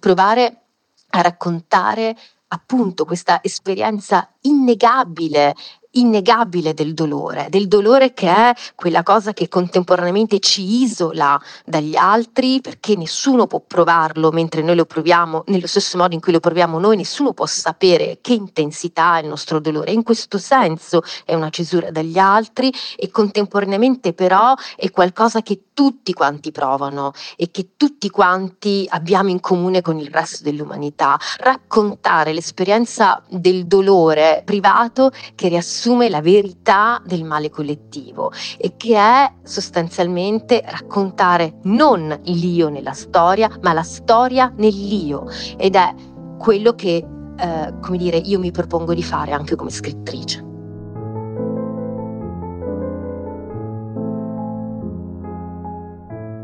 provare 0.00 0.62
a 1.10 1.20
raccontare 1.20 2.16
appunto 2.48 3.04
questa 3.04 3.38
esperienza 3.40 4.32
innegabile 4.40 5.54
innegabile 5.94 6.74
del 6.74 6.94
dolore, 6.94 7.46
del 7.50 7.68
dolore 7.68 8.12
che 8.14 8.28
è 8.28 8.52
quella 8.74 9.02
cosa 9.02 9.32
che 9.32 9.48
contemporaneamente 9.48 10.38
ci 10.38 10.82
isola 10.82 11.40
dagli 11.64 11.96
altri 11.96 12.60
perché 12.60 12.96
nessuno 12.96 13.46
può 13.46 13.60
provarlo 13.66 14.30
mentre 14.30 14.62
noi 14.62 14.76
lo 14.76 14.84
proviamo 14.84 15.44
nello 15.46 15.66
stesso 15.66 15.98
modo 15.98 16.14
in 16.14 16.20
cui 16.20 16.32
lo 16.32 16.40
proviamo 16.40 16.78
noi, 16.78 16.96
nessuno 16.96 17.32
può 17.32 17.46
sapere 17.46 18.18
che 18.20 18.32
intensità 18.32 19.12
ha 19.12 19.18
il 19.20 19.28
nostro 19.28 19.60
dolore. 19.60 19.92
In 19.92 20.02
questo 20.02 20.38
senso 20.38 21.02
è 21.24 21.34
una 21.34 21.50
cesura 21.50 21.90
dagli 21.90 22.18
altri 22.18 22.72
e 22.96 23.10
contemporaneamente 23.10 24.12
però 24.12 24.54
è 24.76 24.90
qualcosa 24.90 25.42
che 25.42 25.60
tutti 25.74 26.12
quanti 26.12 26.52
provano 26.52 27.12
e 27.36 27.50
che 27.50 27.70
tutti 27.76 28.08
quanti 28.08 28.86
abbiamo 28.88 29.28
in 29.28 29.40
comune 29.40 29.82
con 29.82 29.98
il 29.98 30.08
resto 30.08 30.44
dell'umanità. 30.44 31.18
Raccontare 31.38 32.32
l'esperienza 32.32 33.22
del 33.28 33.66
dolore 33.66 34.42
privato 34.44 35.10
che 35.34 35.48
riassume 35.48 35.83
assume 35.84 36.08
la 36.08 36.22
verità 36.22 37.02
del 37.04 37.24
male 37.24 37.50
collettivo 37.50 38.32
e 38.56 38.72
che 38.74 38.96
è 38.96 39.30
sostanzialmente 39.42 40.64
raccontare 40.64 41.58
non 41.64 42.20
l'io 42.22 42.70
nella 42.70 42.94
storia, 42.94 43.50
ma 43.60 43.74
la 43.74 43.82
storia 43.82 44.50
nell'io 44.56 45.26
ed 45.58 45.74
è 45.74 45.94
quello 46.38 46.74
che, 46.74 47.06
eh, 47.36 47.74
come 47.82 47.98
dire, 47.98 48.16
io 48.16 48.38
mi 48.38 48.50
propongo 48.50 48.94
di 48.94 49.02
fare 49.02 49.32
anche 49.32 49.56
come 49.56 49.68
scrittrice. 49.68 50.52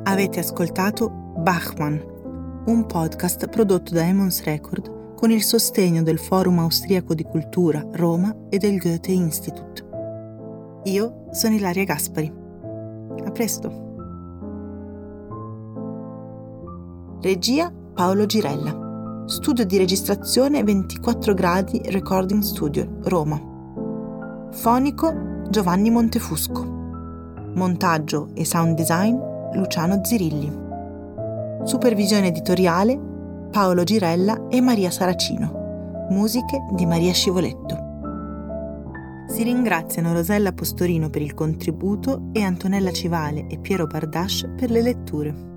Avete 0.02 0.40
ascoltato 0.40 1.08
Bachmann, 1.38 1.98
un 2.66 2.84
podcast 2.86 3.48
prodotto 3.48 3.94
da 3.94 4.06
Emons 4.06 4.42
Record 4.44 4.98
con 5.20 5.30
il 5.30 5.42
sostegno 5.42 6.02
del 6.02 6.18
Forum 6.18 6.60
Austriaco 6.60 7.12
di 7.12 7.24
Cultura 7.24 7.86
Roma 7.92 8.34
e 8.48 8.56
del 8.56 8.78
Goethe 8.78 9.12
Institut. 9.12 9.86
Io 10.84 11.26
sono 11.30 11.54
Ilaria 11.56 11.84
Gaspari. 11.84 12.32
A 13.26 13.30
presto. 13.30 13.88
Regia 17.20 17.70
Paolo 17.92 18.24
Girella. 18.24 19.24
Studio 19.26 19.66
di 19.66 19.76
registrazione 19.76 20.64
24 20.64 21.34
gradi 21.34 21.82
Recording 21.84 22.40
Studio, 22.40 23.00
Roma. 23.02 24.48
Fonico 24.52 25.42
Giovanni 25.50 25.90
Montefusco. 25.90 26.64
Montaggio 27.56 28.30
e 28.32 28.46
sound 28.46 28.74
design 28.74 29.18
Luciano 29.52 30.02
Zirilli. 30.02 30.50
Supervisione 31.64 32.28
editoriale 32.28 33.08
Paolo 33.50 33.82
Girella 33.82 34.46
e 34.48 34.60
Maria 34.60 34.92
Saracino. 34.92 36.06
Musiche 36.10 36.66
di 36.72 36.86
Maria 36.86 37.12
Scivoletto. 37.12 37.88
Si 39.26 39.42
ringraziano 39.42 40.12
Rosella 40.12 40.52
Postorino 40.52 41.10
per 41.10 41.20
il 41.22 41.34
contributo 41.34 42.30
e 42.32 42.42
Antonella 42.42 42.92
Civale 42.92 43.48
e 43.48 43.58
Piero 43.58 43.88
Bardasci 43.88 44.48
per 44.50 44.70
le 44.70 44.82
letture. 44.82 45.49